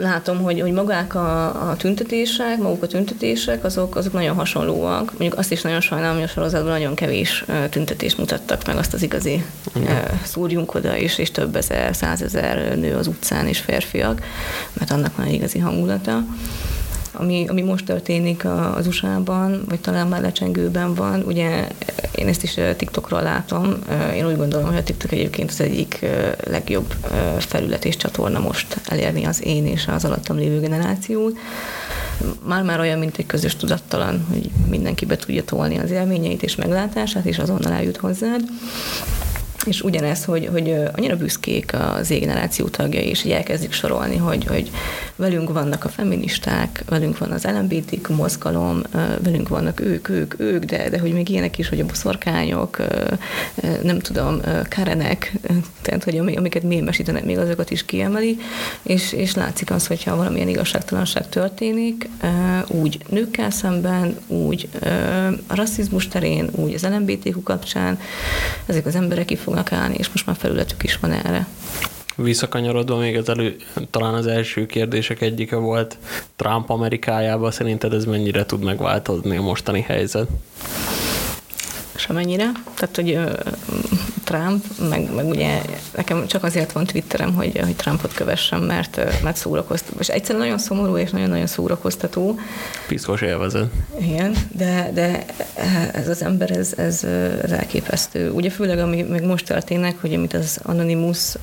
látom, 0.00 0.42
hogy, 0.42 0.60
hogy 0.60 0.72
magák 0.72 1.14
a, 1.14 1.70
a 1.70 1.76
tüntetések, 1.76 2.58
maguk 2.58 2.82
a 2.82 2.86
tüntetések, 2.86 3.64
azok, 3.64 3.96
azok 3.96 4.12
nagyon 4.12 4.34
hasonlóak. 4.34 5.10
Mondjuk 5.18 5.38
azt 5.38 5.52
is 5.52 5.62
nagyon 5.62 5.80
sajnálom, 5.80 6.14
hogy 6.14 6.24
a 6.24 6.28
sorozatban 6.28 6.70
nagyon 6.70 6.94
kevés 6.94 7.44
tüntetést 7.70 8.18
mutattak 8.18 8.66
meg, 8.66 8.76
azt 8.76 8.94
az 8.94 9.02
igazi 9.02 9.44
Igen. 9.74 10.20
szúrjunk 10.24 10.74
oda 10.74 10.96
is, 10.96 11.18
és 11.18 11.30
több 11.30 11.56
ezer, 11.56 11.96
százezer 11.96 12.76
nő 12.76 12.94
az 12.96 13.06
utcán 13.06 13.46
és 13.46 13.58
férfiak, 13.58 14.22
mert 14.72 14.90
annak 14.90 15.16
van 15.16 15.26
igazi 15.26 15.58
hangulata 15.58 16.24
ami, 17.20 17.46
ami 17.48 17.62
most 17.62 17.84
történik 17.84 18.44
az 18.76 18.86
USA-ban, 18.86 19.62
vagy 19.68 19.80
talán 19.80 20.06
már 20.06 20.20
lecsengőben 20.20 20.94
van, 20.94 21.22
ugye 21.26 21.68
én 22.14 22.28
ezt 22.28 22.42
is 22.42 22.58
TikTokról 22.76 23.22
látom, 23.22 23.76
én 24.14 24.26
úgy 24.26 24.36
gondolom, 24.36 24.66
hogy 24.66 24.76
a 24.76 24.82
TikTok 24.82 25.12
egyébként 25.12 25.50
az 25.50 25.60
egyik 25.60 26.06
legjobb 26.46 26.94
felület 27.38 27.84
és 27.84 27.96
csatorna 27.96 28.38
most 28.38 28.80
elérni 28.84 29.24
az 29.24 29.44
én 29.44 29.66
és 29.66 29.86
az 29.86 30.04
alattam 30.04 30.36
lévő 30.36 30.60
generációt. 30.60 31.38
Már-már 32.46 32.80
olyan, 32.80 32.98
mint 32.98 33.16
egy 33.16 33.26
közös 33.26 33.56
tudattalan, 33.56 34.26
hogy 34.30 34.50
mindenki 34.68 35.04
be 35.04 35.16
tudja 35.16 35.44
tolni 35.44 35.78
az 35.78 35.90
élményeit 35.90 36.42
és 36.42 36.56
meglátását, 36.56 37.24
és 37.24 37.38
azonnal 37.38 37.72
eljut 37.72 37.96
hozzád. 37.96 38.40
És 39.66 39.82
ugyanez, 39.82 40.24
hogy, 40.24 40.48
hogy 40.52 40.74
annyira 40.96 41.16
büszkék 41.16 41.74
az 41.74 42.08
generáció 42.08 42.68
tagjai, 42.68 43.08
és 43.08 43.24
így 43.24 43.32
elkezdik 43.32 43.72
sorolni, 43.72 44.16
hogy, 44.16 44.46
hogy 44.46 44.70
velünk 45.16 45.52
vannak 45.52 45.84
a 45.84 45.88
feministák, 45.88 46.84
velünk 46.88 47.18
van 47.18 47.30
az 47.30 47.44
LMBTQ 47.44 48.14
mozgalom, 48.14 48.82
velünk 49.22 49.48
vannak 49.48 49.80
ők, 49.80 50.08
ők, 50.08 50.34
ők, 50.40 50.64
de, 50.64 50.88
de 50.88 50.98
hogy 50.98 51.12
még 51.12 51.28
ilyenek 51.28 51.58
is, 51.58 51.68
hogy 51.68 51.80
a 51.80 51.86
boszorkányok, 51.86 52.82
nem 53.82 53.98
tudom, 53.98 54.40
karenek, 54.68 55.32
tehát 55.82 56.04
hogy 56.04 56.18
amiket 56.18 56.62
mémesítenek, 56.62 57.24
még 57.24 57.38
azokat 57.38 57.70
is 57.70 57.84
kiemeli, 57.84 58.38
és, 58.82 59.12
és 59.12 59.34
látszik 59.34 59.70
az, 59.70 59.86
hogyha 59.86 60.16
valamilyen 60.16 60.48
igazságtalanság 60.48 61.28
történik, 61.28 62.08
úgy 62.66 62.98
nőkkel 63.08 63.50
szemben, 63.50 64.16
úgy 64.26 64.68
a 65.46 65.54
rasszizmus 65.54 66.08
terén, 66.08 66.50
úgy 66.52 66.74
az 66.74 66.82
LMBTQ 66.82 67.42
kapcsán, 67.42 67.98
ezek 68.66 68.86
az 68.86 68.94
emberek 68.94 69.30
fognak 69.50 69.72
állni, 69.72 69.94
és 69.98 70.08
most 70.08 70.26
már 70.26 70.36
felületük 70.36 70.82
is 70.82 70.96
van 70.96 71.12
erre. 71.12 71.46
Visszakanyarodva 72.16 72.96
még 72.96 73.16
az 73.16 73.28
elő, 73.28 73.56
talán 73.90 74.14
az 74.14 74.26
első 74.26 74.66
kérdések 74.66 75.20
egyike 75.20 75.56
volt 75.56 75.98
Trump 76.36 76.70
Amerikájába, 76.70 77.50
szerinted 77.50 77.92
ez 77.92 78.04
mennyire 78.04 78.46
tud 78.46 78.64
megváltozni 78.64 79.36
a 79.36 79.42
mostani 79.42 79.80
helyzet? 79.80 80.28
Semennyire. 81.94 82.50
Tehát, 82.74 82.96
hogy 82.96 83.18
Trump, 84.30 84.64
meg, 84.88 85.14
meg 85.14 85.26
ugye 85.26 85.62
nekem 85.96 86.26
csak 86.26 86.44
azért 86.44 86.72
van 86.72 86.84
Twitterem, 86.84 87.34
hogy, 87.34 87.58
hogy 87.58 87.76
Trumpot 87.76 88.14
kövessem, 88.14 88.62
mert, 88.62 89.22
mert 89.22 89.36
szórakoztató. 89.36 89.96
És 89.98 90.08
egyszerűen 90.08 90.44
nagyon 90.44 90.58
szomorú 90.58 90.96
és 90.96 91.10
nagyon-nagyon 91.10 91.46
szórakoztató. 91.46 92.38
Piszkos 92.88 93.20
élvezet. 93.20 93.70
Igen, 94.00 94.34
de, 94.52 94.90
de 94.94 95.24
ez 95.92 96.08
az 96.08 96.22
ember, 96.22 96.50
ez, 96.50 96.72
ez, 96.76 97.04
ez 97.42 97.50
elképesztő. 97.50 98.30
Ugye 98.30 98.50
főleg, 98.50 98.78
ami 98.78 99.02
meg 99.02 99.24
most 99.24 99.46
történnek, 99.46 100.00
hogy 100.00 100.14
amit 100.14 100.34
az 100.34 100.60
Anonymous 100.62 101.34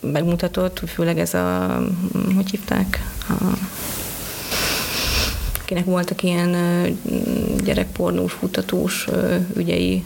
megmutatott, 0.00 0.82
főleg 0.86 1.18
ez 1.18 1.34
a, 1.34 1.78
hogy 2.34 2.50
hívták? 2.50 3.02
A, 3.28 3.34
akinek 5.62 5.84
voltak 5.84 6.22
ilyen 6.22 6.56
gyerekpornós, 7.64 8.32
futatós 8.32 9.06
ügyei, 9.56 10.04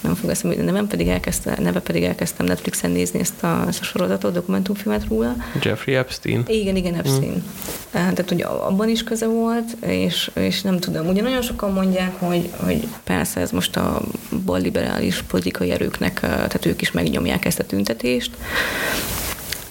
nem 0.00 0.14
fog 0.14 0.30
eszembe, 0.30 0.62
nevem 0.62 0.86
pedig 0.86 1.08
elkezdte, 1.08 1.56
neve 1.60 1.80
pedig 1.80 2.02
elkezdtem 2.02 2.46
Netflixen 2.46 2.90
nézni 2.90 3.20
ezt 3.20 3.42
a, 3.42 3.64
ezt 3.68 3.80
a 3.80 3.84
sorozatot, 3.84 4.32
dokumentumfilmet 4.32 5.04
róla. 5.08 5.36
Jeffrey 5.62 5.94
Epstein. 5.94 6.44
Igen, 6.46 6.76
igen, 6.76 6.94
Epstein. 6.94 7.32
Mm. 7.32 7.42
Tehát, 7.90 8.28
hogy 8.28 8.42
abban 8.42 8.88
is 8.88 9.04
köze 9.04 9.26
volt, 9.26 9.76
és, 9.80 10.30
és 10.34 10.62
nem 10.62 10.78
tudom. 10.78 11.06
Ugye 11.06 11.22
nagyon 11.22 11.42
sokan 11.42 11.72
mondják, 11.72 12.14
hogy, 12.18 12.50
hogy 12.56 12.88
persze 13.04 13.40
ez 13.40 13.50
most 13.50 13.76
a 13.76 14.00
balliberális 14.44 15.22
politikai 15.22 15.70
erőknek, 15.70 16.20
tehát 16.20 16.66
ők 16.66 16.80
is 16.80 16.92
megnyomják 16.92 17.44
ezt 17.44 17.58
a 17.58 17.64
tüntetést. 17.64 18.30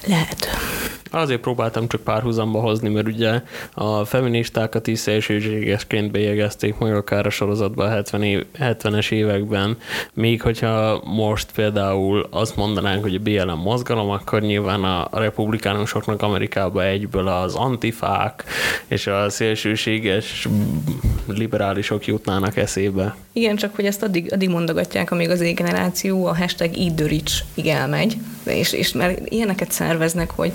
Lehet. 0.05 0.47
Azért 1.11 1.41
próbáltam 1.41 1.87
csak 1.87 2.01
párhuzamba 2.01 2.59
hozni, 2.59 2.89
mert 2.89 3.07
ugye 3.07 3.41
a 3.73 4.05
feministákat 4.05 4.87
is 4.87 4.99
szélsőségesként 4.99 6.11
bélyegezték 6.11 6.77
meg 6.77 6.95
akár 6.95 7.25
a 7.25 7.29
sorozatban 7.29 7.87
a 7.87 7.89
70 7.89 8.23
év, 8.23 8.45
70-es 8.59 9.11
években, 9.11 9.77
még 10.13 10.41
hogyha 10.41 11.01
most 11.05 11.51
például 11.51 12.27
azt 12.31 12.55
mondanánk, 12.55 13.03
hogy 13.03 13.15
a 13.15 13.19
BLM 13.19 13.59
mozgalom, 13.59 14.09
akkor 14.09 14.41
nyilván 14.41 14.83
a 14.83 15.09
republikánusoknak 15.11 16.21
Amerikában 16.21 16.83
egyből 16.83 17.27
az 17.27 17.55
antifák 17.55 18.43
és 18.87 19.07
a 19.07 19.29
szélsőséges 19.29 20.47
liberálisok 21.27 22.05
jutnának 22.05 22.57
eszébe. 22.57 23.15
Igen, 23.33 23.55
csak 23.55 23.75
hogy 23.75 23.85
ezt 23.85 24.03
addig, 24.03 24.33
addig 24.33 24.49
mondogatják, 24.49 25.11
amíg 25.11 25.29
az 25.29 25.41
generáció 25.53 26.25
a 26.25 26.35
hashtag 26.35 26.77
így 26.77 26.93
elmegy, 27.65 28.17
és, 28.43 28.73
és 28.73 28.91
mert 28.91 29.29
ilyeneket 29.29 29.71
szerveznek, 29.71 30.31
hogy 30.31 30.51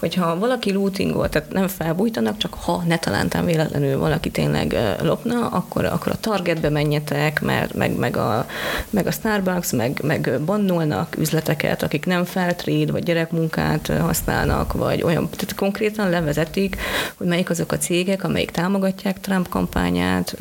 hogyha 0.00 0.38
valaki 0.38 0.72
lootingol, 0.72 1.28
tehát 1.28 1.52
nem 1.52 1.68
felbújtanak, 1.68 2.36
csak 2.36 2.54
ha 2.54 2.82
ne 2.86 2.98
talántán 2.98 3.44
véletlenül 3.44 3.98
valaki 3.98 4.30
tényleg 4.30 4.76
lopna, 5.02 5.46
akkor, 5.46 5.84
akkor 5.84 6.12
a 6.12 6.20
targetbe 6.20 6.68
menjetek, 6.68 7.40
mert 7.40 7.74
meg, 7.74 7.96
meg, 7.96 8.16
a, 8.16 8.46
meg 8.90 9.06
a 9.06 9.10
Starbucks, 9.10 9.72
meg, 9.72 10.00
meg 10.02 10.40
bannolnak 10.44 11.16
üzleteket, 11.18 11.82
akik 11.82 12.06
nem 12.06 12.24
feltréd, 12.24 12.90
vagy 12.90 13.02
gyerekmunkát 13.02 13.86
használnak, 13.86 14.72
vagy 14.72 15.02
olyan, 15.02 15.28
tehát 15.30 15.54
konkrétan 15.54 16.10
levezetik, 16.10 16.76
hogy 17.16 17.26
melyik 17.26 17.50
azok 17.50 17.72
a 17.72 17.78
cégek, 17.78 18.24
amelyik 18.24 18.50
támogatják 18.50 19.20
Trump 19.20 19.48
kampányát, 19.48 20.36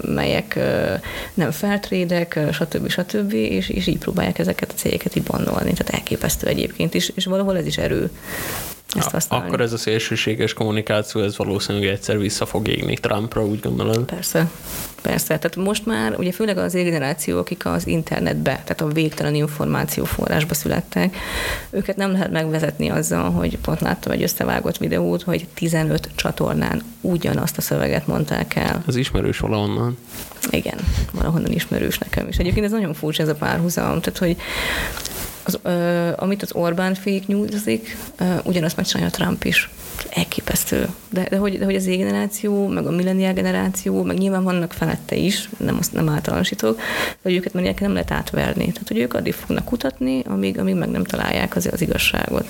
melyek 0.00 0.58
nem 1.34 1.50
feltrédek, 1.50 2.38
stb. 2.52 2.88
stb. 2.88 3.32
És, 3.32 3.68
és 3.68 3.86
így 3.86 3.98
próbálják 3.98 4.38
ezeket 4.38 4.70
a 4.70 4.74
cégeket 4.74 5.16
így 5.16 5.22
bannolni. 5.22 5.72
Tehát 5.72 5.94
elképesztő 5.94 6.46
egyébként 6.46 6.94
is, 6.94 7.08
és 7.14 7.24
valahol 7.24 7.56
ez 7.56 7.66
is 7.66 7.78
erő 7.78 8.10
ezt 8.96 9.10
használni. 9.10 9.46
Akkor 9.46 9.60
ez 9.60 9.72
a 9.72 9.76
szélsőséges 9.76 10.52
kommunikáció, 10.52 11.22
ez 11.22 11.36
valószínűleg 11.36 11.88
egyszer 11.88 12.18
vissza 12.18 12.46
fog 12.46 12.68
égni 12.68 12.94
Trumpra, 12.94 13.44
úgy 13.44 13.60
gondolod? 13.60 14.04
Persze. 14.04 14.50
Persze, 15.02 15.38
tehát 15.38 15.56
most 15.56 15.86
már 15.86 16.14
ugye 16.18 16.32
főleg 16.32 16.58
az 16.58 16.72
generáció, 16.72 17.38
akik 17.38 17.66
az 17.66 17.86
internetbe, 17.86 18.50
tehát 18.50 18.80
a 18.80 18.86
végtelen 18.86 19.34
információforrásba 19.34 20.54
születtek, 20.54 21.16
őket 21.70 21.96
nem 21.96 22.12
lehet 22.12 22.30
megvezetni 22.30 22.88
azzal, 22.88 23.30
hogy 23.30 23.58
pont 23.58 23.80
láttam 23.80 24.12
egy 24.12 24.22
összevágott 24.22 24.76
videót, 24.76 25.22
hogy 25.22 25.46
15 25.54 26.08
csatornán 26.14 26.82
ugyanazt 27.00 27.56
a 27.56 27.60
szöveget 27.60 28.06
mondták 28.06 28.54
el. 28.54 28.82
Ez 28.86 28.96
ismerős 28.96 29.38
valahonnan. 29.38 29.98
Igen, 30.50 30.78
valahonnan 31.12 31.52
ismerős 31.52 31.98
nekem 31.98 32.28
is. 32.28 32.36
Egyébként 32.36 32.64
ez 32.64 32.72
nagyon 32.72 32.94
furcsa 32.94 33.22
ez 33.22 33.28
a 33.28 33.34
párhuzam, 33.34 34.00
tehát 34.00 34.18
hogy 34.18 34.36
az, 35.42 35.58
ö, 35.62 36.10
amit 36.16 36.42
az 36.42 36.52
Orbán 36.54 36.94
fake 36.94 37.24
newszik, 37.26 37.96
ugyanazt 38.42 38.76
megcsinálja 38.76 39.10
a 39.14 39.16
Trump 39.16 39.44
is. 39.44 39.70
Elképesztő. 40.10 40.88
De, 41.10 41.26
de, 41.30 41.36
hogy, 41.36 41.58
de 41.58 41.64
hogy 41.64 41.74
az 41.74 41.86
generáció, 41.86 42.66
meg 42.66 42.86
a 42.86 42.90
millennial 42.90 43.32
generáció, 43.32 44.02
meg 44.02 44.18
nyilván 44.18 44.42
vannak 44.42 44.72
felette 44.72 45.16
is, 45.16 45.48
nem, 45.56 45.76
azt 45.78 45.92
nem 45.92 46.08
általánosítok, 46.08 46.80
hogy 47.22 47.34
őket 47.34 47.52
már 47.52 47.74
nem 47.80 47.92
lehet 47.92 48.10
átverni. 48.10 48.72
Tehát, 48.72 48.88
hogy 48.88 48.98
ők 48.98 49.14
addig 49.14 49.32
fognak 49.32 49.64
kutatni, 49.64 50.22
amíg, 50.26 50.58
amíg 50.58 50.74
meg 50.74 50.88
nem 50.88 51.04
találják 51.04 51.56
az, 51.56 51.68
az 51.72 51.80
igazságot. 51.80 52.46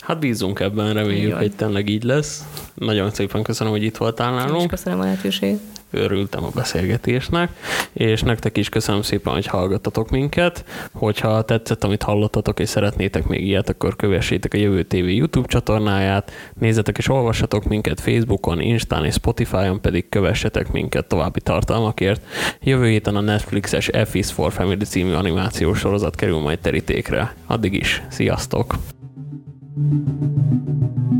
Hát 0.00 0.18
bízunk 0.18 0.60
ebben, 0.60 0.92
reméljük, 0.92 1.34
hogy 1.34 1.56
tényleg 1.56 1.88
így 1.88 2.02
lesz. 2.02 2.44
Nagyon 2.74 3.10
szépen 3.10 3.42
köszönöm, 3.42 3.72
hogy 3.72 3.82
itt 3.82 3.96
voltál 3.96 4.34
nálunk. 4.34 4.70
köszönöm 4.70 5.00
a 5.00 5.02
lehetőséget 5.02 5.75
örültem 5.90 6.44
a 6.44 6.50
beszélgetésnek, 6.54 7.50
és 7.92 8.22
nektek 8.22 8.56
is 8.56 8.68
köszönöm 8.68 9.02
szépen, 9.02 9.32
hogy 9.32 9.46
hallgattatok 9.46 10.10
minket. 10.10 10.64
Hogyha 10.92 11.42
tetszett, 11.42 11.84
amit 11.84 12.02
hallottatok, 12.02 12.60
és 12.60 12.68
szeretnétek 12.68 13.26
még 13.26 13.46
ilyet, 13.46 13.68
akkor 13.68 13.96
kövessétek 13.96 14.54
a 14.54 14.56
Jövő 14.56 14.82
TV 14.82 14.96
YouTube 14.96 15.46
csatornáját, 15.46 16.32
nézzetek 16.58 16.98
és 16.98 17.08
olvassatok 17.08 17.64
minket 17.64 18.00
Facebookon, 18.00 18.60
Instán 18.60 19.04
és 19.04 19.14
Spotify-on, 19.14 19.80
pedig 19.80 20.08
kövessetek 20.08 20.72
minket 20.72 21.06
további 21.06 21.40
tartalmakért. 21.40 22.20
Jövő 22.62 22.88
héten 22.88 23.16
a 23.16 23.20
Netflixes 23.20 23.90
F 24.04 24.14
is 24.14 24.32
for 24.32 24.52
Family 24.52 24.84
című 24.84 25.12
animációs 25.12 25.78
sorozat 25.78 26.14
kerül 26.14 26.38
majd 26.38 26.58
terítékre. 26.58 27.34
Addig 27.46 27.72
is, 27.72 28.02
sziasztok! 28.08 28.74
thank 29.76 31.10
you 31.10 31.15